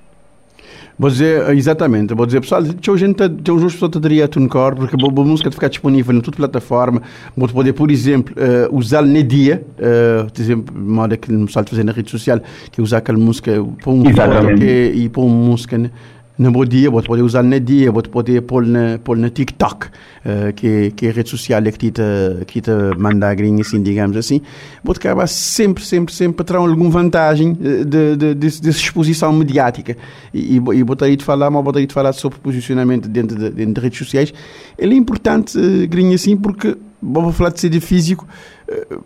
Vou 1.00 1.12
dizer, 1.12 1.48
exatamente, 1.56 2.16
vou 2.16 2.26
dizer, 2.26 2.42
pessoal, 2.42 2.64
tinha 2.64 2.98
gente, 2.98 3.18
tem 3.30 3.54
uns 3.54 3.74
pessoas 3.74 3.92
que 3.92 4.00
teria 4.00 4.26
a 4.26 4.50
cor, 4.50 4.74
porque 4.74 4.96
a 4.96 5.10
música 5.24 5.52
ficar 5.52 5.68
disponível 5.68 6.16
em 6.16 6.22
toda 6.22 6.36
plataforma, 6.38 7.04
vou 7.36 7.48
poder, 7.48 7.74
por 7.74 7.92
exemplo, 7.92 8.34
uh, 8.36 8.76
usar 8.76 9.04
no 9.04 9.24
dia, 9.24 9.64
uh, 9.78 10.32
por 10.32 10.42
exemplo, 10.42 10.76
modo 10.76 11.16
que 11.16 11.32
o 11.32 11.46
pessoal 11.46 11.66
fazer 11.68 11.84
na 11.84 11.92
rede 11.92 12.10
social, 12.10 12.42
que 12.72 12.82
usar 12.82 12.98
aquela 12.98 13.20
música, 13.20 13.52
pôr 13.84 13.94
um 13.94 14.04
foto 14.06 14.64
e 14.64 15.08
pôr 15.10 15.26
uma 15.26 15.46
música, 15.50 15.78
né? 15.78 15.92
No 16.38 16.52
meu 16.52 16.65
dia, 16.65 16.89
vou 16.89 17.02
poder 17.02 17.23
usar 17.23 17.43
no 17.43 17.60
dia, 17.60 17.91
vou 17.91 18.04
poder 18.04 18.41
pôr 18.41 18.65
na, 18.65 19.00
pôr 19.04 19.17
na 19.17 19.30
TikTok, 19.30 19.88
uh, 19.88 20.54
que, 20.54 20.91
que 20.91 21.08
é 21.08 21.10
a 21.10 21.13
rede 21.13 21.30
social 21.30 21.62
que 21.63 21.91
te, 21.91 22.02
que 22.45 22.62
te 22.62 22.71
manda 22.97 23.30
a 23.30 23.34
grinha, 23.34 23.62
assim, 23.62 23.82
digamos 23.82 24.15
assim. 24.15 24.41
Vou 24.84 24.95
acabar 24.95 25.28
sempre, 25.28 25.84
sempre, 25.84 26.13
sempre 26.13 26.41
a 26.41 26.45
ter 26.45 26.56
alguma 26.56 26.89
vantagem 26.89 27.58
eh, 27.62 27.84
de, 27.84 28.15
de, 28.15 28.36
de, 28.36 28.62
de, 28.62 28.69
exposição 28.69 29.34
mediática. 29.34 29.97
E, 30.34 30.58
e, 30.58 30.84
botaria 30.84 31.17
de 31.17 31.23
falar, 31.23 31.50
mas 31.50 31.63
botaria 31.63 31.88
de 31.88 31.93
falar 31.93 32.13
sobre 32.13 32.38
posicionamento 32.39 33.08
dentro 33.10 33.38
de, 33.38 33.50
dentro 33.50 33.73
de 33.73 33.82
redes 33.82 33.97
sociais. 33.97 34.34
Ele 34.78 34.93
é 34.93 34.97
importante, 34.97 35.58
grinha, 35.88 36.15
assim, 36.15 36.38
porque 36.38 36.78
vou 37.02 37.32
falar 37.32 37.52
de 37.52 37.60
CD 37.60 37.80
físico, 37.80 38.28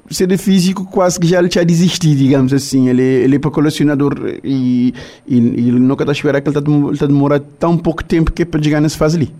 CD 0.09 0.37
físico 0.37 0.85
quase 0.85 1.19
que 1.19 1.27
já 1.27 1.39
ele 1.39 1.49
já 1.51 1.63
desistiu, 1.63 2.15
digamos 2.15 2.53
assim. 2.53 2.89
Ele, 2.89 3.01
ele 3.01 3.35
é 3.35 3.39
para 3.39 3.51
colecionador 3.51 4.13
e, 4.43 4.93
e, 5.27 5.37
e 5.37 5.71
nunca 5.71 6.03
está 6.03 6.11
a 6.11 6.13
esperar 6.13 6.41
que 6.41 6.49
ele 6.49 6.57
está 6.57 6.69
tá 6.99 7.05
a 7.05 7.07
demorar 7.07 7.39
tão 7.59 7.77
pouco 7.77 8.03
tempo 8.03 8.31
que 8.31 8.43
é 8.43 8.45
para 8.45 8.61
chegar 8.61 8.81
nessa 8.81 8.97
fase 8.97 9.17
ali. 9.17 9.33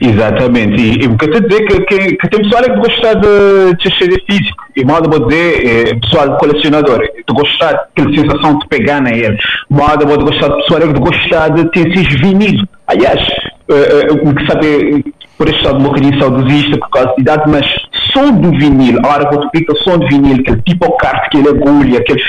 Exatamente, 0.00 0.80
e, 0.80 1.04
e 1.04 1.06
o 1.06 1.16
que 1.16 1.24
eu 1.26 1.32
estou 1.32 1.44
a 1.44 1.48
dizer 1.48 1.66
que, 1.66 1.80
que, 1.84 2.16
que 2.16 2.28
tem 2.28 2.42
pessoal 2.42 2.62
que 2.62 2.76
gosta 2.76 3.14
de, 3.14 3.74
de 3.76 4.24
físico, 4.26 4.64
e 4.76 4.84
modo 4.84 5.10
vou 5.10 5.28
dizer, 5.28 5.66
é, 5.66 5.94
pessoal 5.94 6.36
colecionador, 6.38 7.00
tu 7.26 7.34
gostar 7.34 7.72
daquela 7.72 8.14
sensação 8.14 8.58
de 8.58 8.68
pegar 8.68 9.00
na 9.00 9.10
ele, 9.10 9.38
modo 9.70 10.06
vou 10.06 10.18
gostar 10.18 10.48
de 10.48 10.56
pessoal 10.56 10.80
que 10.80 11.00
gostar 11.00 11.48
de 11.48 11.70
ter 11.70 11.88
esses 11.88 12.20
vinil. 12.20 12.64
Aliás, 12.86 13.20
uh, 13.68 14.14
uh, 14.14 14.34
que 14.34 14.46
sabe, 14.46 15.04
por 15.36 15.48
este 15.48 15.64
lado 15.64 15.78
um 15.78 15.82
bocadinho 15.82 16.18
saudosista 16.18 16.78
por 16.78 16.90
causa 16.90 17.14
de 17.14 17.22
idade, 17.22 17.42
mas 17.48 17.66
som 18.12 18.32
do 18.32 18.50
vinil, 18.52 18.98
a 19.04 19.08
hora 19.08 19.28
que 19.28 19.36
eu 19.36 19.42
explico 19.42 19.72
o 19.72 19.76
som 19.78 19.98
do 19.98 20.08
vinil, 20.08 20.40
aquele 20.40 20.62
tipo 20.62 20.86
de 20.86 20.96
carta, 20.96 21.26
aquele 21.26 21.48
agulha, 21.48 21.98
aquele, 21.98 22.22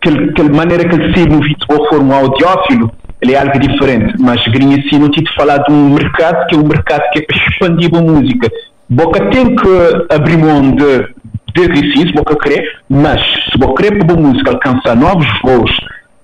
aquele, 0.00 0.30
aquele 0.30 0.50
maneira 0.50 0.88
que 0.88 0.94
ele 0.94 1.14
se 1.14 1.28
no 1.28 1.40
vídeo 1.40 1.66
for 1.88 2.00
um 2.00 2.12
audiófilo, 2.12 2.90
ele 3.20 3.34
é 3.34 3.40
algo 3.40 3.58
diferente, 3.58 4.14
mas 4.18 4.42
grinha 4.48 4.76
assim 4.76 4.98
não 4.98 5.10
tive 5.10 5.28
falar 5.34 5.58
de 5.58 5.72
um 5.72 5.94
mercado 5.94 6.46
que 6.46 6.54
é 6.54 6.58
um 6.58 6.66
mercado 6.66 7.02
que 7.12 7.20
é 7.20 7.26
expandir 7.50 7.90
a 7.94 8.00
música. 8.00 8.50
Boca 8.88 9.20
tem 9.30 9.54
que 9.54 10.14
abrir 10.14 10.38
mão 10.38 10.70
de, 10.70 11.08
de 11.54 12.06
se 12.06 12.12
boca 12.12 12.36
querer, 12.36 12.64
mas 12.88 13.20
se 13.50 13.58
boca 13.58 13.82
querer 13.82 13.98
para 13.98 14.14
a 14.14 14.20
música 14.20 14.50
alcançar 14.52 14.96
novos 14.96 15.26
voos, 15.42 15.70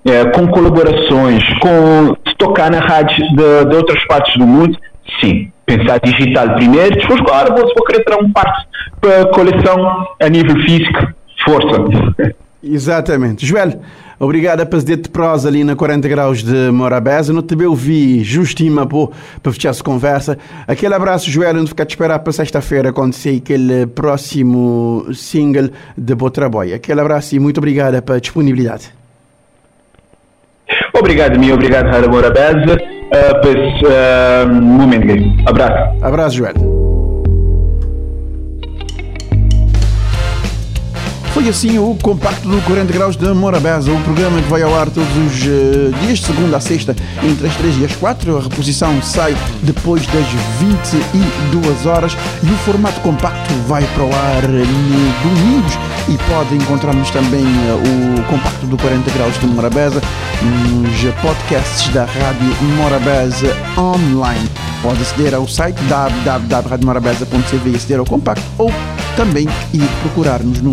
eh, 0.06 0.24
com 0.26 0.46
colaborações, 0.48 1.42
com 1.58 2.14
tocar 2.38 2.70
na 2.70 2.80
rádio 2.80 3.26
de, 3.28 3.64
de 3.70 3.76
outras 3.76 4.02
partes 4.06 4.36
do 4.36 4.46
mundo, 4.46 4.78
sim, 5.20 5.50
pensar 5.66 5.98
digital 6.00 6.54
primeiro, 6.54 6.96
depois 6.96 7.20
agora 7.20 7.54
vou, 7.54 7.64
vou 7.74 7.84
querer 7.86 8.04
ter 8.04 8.14
um 8.16 8.32
parte 8.32 8.66
para 9.00 9.26
coleção 9.26 10.06
a 10.20 10.28
nível 10.28 10.56
físico, 10.62 11.14
força. 11.44 12.34
Exatamente. 12.62 13.44
Joel, 13.44 13.80
obrigado 14.18 14.60
de 15.02 15.08
prosa 15.10 15.48
ali 15.48 15.62
na 15.62 15.76
40 15.76 16.08
graus 16.08 16.42
de 16.42 16.70
Morabeza. 16.70 17.32
Não 17.32 17.42
te 17.42 17.54
ouvi 17.66 18.24
justima 18.24 18.86
para 18.86 19.52
fechar 19.52 19.68
essa 19.70 19.84
conversa. 19.84 20.38
Aquele 20.66 20.94
abraço, 20.94 21.30
Joel, 21.30 21.54
não 21.54 21.66
ficar 21.66 21.84
te 21.84 21.90
esperar 21.90 22.18
para 22.20 22.32
sexta-feira 22.32 22.92
sair 23.12 23.38
aquele 23.38 23.86
próximo 23.86 25.06
single 25.12 25.68
de 25.96 26.14
Botraboy. 26.14 26.72
Aquele 26.72 27.00
abraço 27.00 27.36
e 27.36 27.38
muito 27.38 27.58
obrigado 27.58 28.00
pela 28.02 28.20
disponibilidade. 28.20 28.90
Obrigado, 30.94 31.38
meu. 31.38 31.54
Obrigado, 31.54 31.86
Rádio 31.88 32.10
Morabeza. 32.10 32.93
Uh, 33.14 33.40
por 33.42 33.56
esse 33.56 33.84
uh, 33.84 34.52
momento. 34.52 35.48
Abraço. 35.48 36.04
Abraço, 36.04 36.36
Joel. 36.36 36.93
Foi 41.34 41.48
assim 41.48 41.80
o 41.80 41.98
compacto 42.00 42.48
do 42.48 42.62
40 42.62 42.92
Graus 42.92 43.16
de 43.16 43.26
Morabeza, 43.34 43.90
o 43.90 44.00
programa 44.02 44.40
que 44.40 44.48
vai 44.48 44.62
ao 44.62 44.72
ar 44.72 44.88
todos 44.88 45.10
os 45.16 45.42
uh, 45.42 45.92
dias, 46.00 46.20
de 46.20 46.26
segunda 46.26 46.58
a 46.58 46.60
sexta, 46.60 46.94
entre 47.24 47.48
as 47.48 47.56
3 47.56 47.80
e 47.80 47.84
as 47.86 47.96
4. 47.96 48.36
A 48.36 48.40
reposição 48.40 49.02
sai 49.02 49.36
depois 49.60 50.06
das 50.06 50.24
22 50.60 51.86
horas 51.86 52.16
e 52.40 52.46
o 52.46 52.56
formato 52.58 53.00
compacto 53.00 53.52
vai 53.66 53.82
para 53.82 54.04
o 54.04 54.14
ar 54.14 54.42
no 54.48 55.28
domingos. 55.28 55.72
E 56.08 56.16
pode 56.30 56.54
encontrarmos 56.54 57.10
também 57.10 57.42
uh, 57.44 58.20
o 58.20 58.22
compacto 58.30 58.66
do 58.66 58.76
40 58.76 59.10
Graus 59.10 59.36
de 59.40 59.46
Morabeza 59.48 60.00
nos 60.40 61.14
podcasts 61.20 61.88
da 61.88 62.04
Rádio 62.04 62.46
Morabeza 62.76 63.56
online. 63.76 64.48
Pode 64.82 65.02
aceder 65.02 65.34
ao 65.34 65.48
site 65.48 65.82
www.radiomorabeza.cv 65.84 67.70
e 67.70 67.74
aceder 67.74 67.98
ao 67.98 68.04
compacto 68.04 68.44
ou 68.56 68.70
também 69.16 69.48
ir 69.72 69.88
procurar-nos 70.02 70.60
no 70.60 70.72